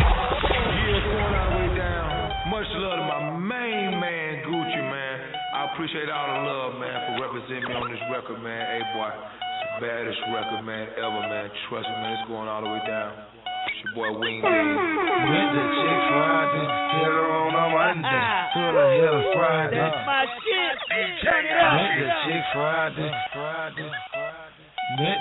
Yeah, 0.00 0.96
going 1.04 1.34
all 1.36 1.52
the 1.52 1.60
way 1.60 1.68
down. 1.76 2.08
Much 2.48 2.64
love 2.80 2.96
to 2.98 3.04
my 3.04 3.36
main 3.36 4.00
man, 4.00 4.40
Gucci, 4.48 4.80
man. 4.80 5.16
I 5.52 5.68
appreciate 5.76 6.08
all 6.08 6.24
the 6.24 6.40
love, 6.48 6.80
man, 6.80 6.96
for 7.04 7.20
representing 7.20 7.68
me 7.68 7.76
on 7.76 7.92
this 7.92 8.00
record, 8.08 8.40
man. 8.40 8.64
Hey, 8.64 8.82
boy, 8.96 9.12
it's 9.12 9.60
the 9.60 9.84
baddest 9.84 10.20
record, 10.32 10.64
man, 10.64 10.88
ever, 10.96 11.20
man. 11.28 11.52
Trust 11.68 11.84
me, 11.84 11.96
man, 12.00 12.16
it's 12.16 12.24
going 12.32 12.48
all 12.48 12.64
the 12.64 12.70
way 12.72 12.80
down. 12.88 13.12
It's 13.12 13.76
your 13.84 13.92
boy 13.92 14.08
Wing 14.16 14.40
Dave. 14.40 14.56
Met 14.56 15.48
the 15.52 15.64
chick 15.68 16.00
Friday, 16.16 16.64
hit 16.96 17.12
her 17.12 17.28
on 17.28 17.52
a 17.52 17.64
Monday. 17.76 18.24
Till 18.56 18.72
the 18.72 18.88
hell 19.04 19.20
Friday. 19.36 19.76
That's 19.76 20.00
my 20.08 20.24
shit. 20.48 20.59
Turn 20.90 21.06
the 21.06 22.10
chick 22.26 22.42
Friday, 22.52 23.10
Friday, 23.32 23.90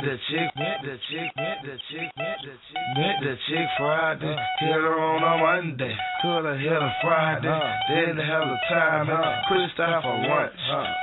the 0.02 0.18
chick, 0.26 0.50
met 0.58 0.82
the 0.82 0.98
chick, 1.12 1.30
met 1.38 1.62
the 1.62 1.78
chick, 1.92 2.10
met 2.18 2.38
the 2.42 2.58
chick, 2.58 2.82
met 2.98 3.16
the 3.22 3.36
chick 3.46 3.68
Friday, 3.78 4.36
hit 4.60 4.72
her 4.72 4.98
on 4.98 5.22
a 5.22 5.38
Monday, 5.38 5.96
till 6.24 6.42
the 6.42 6.58
hell 6.58 6.82
of 6.82 6.92
Friday, 7.04 7.62
didn't 7.88 8.18
have 8.18 8.50
the 8.50 8.58
time, 8.74 9.06
couldn't 9.48 9.70
stop 9.76 10.02
for 10.02 10.18
lunch, 10.18 10.58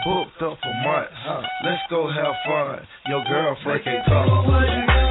booked 0.05 0.43
up 0.43 0.59
for 0.59 0.75
months, 0.83 1.15
let's 1.63 1.83
go 1.89 2.11
have 2.11 2.35
fun, 2.45 2.83
your 3.07 3.23
girlfriend 3.23 3.85
can 3.85 4.03
come. 4.09 5.06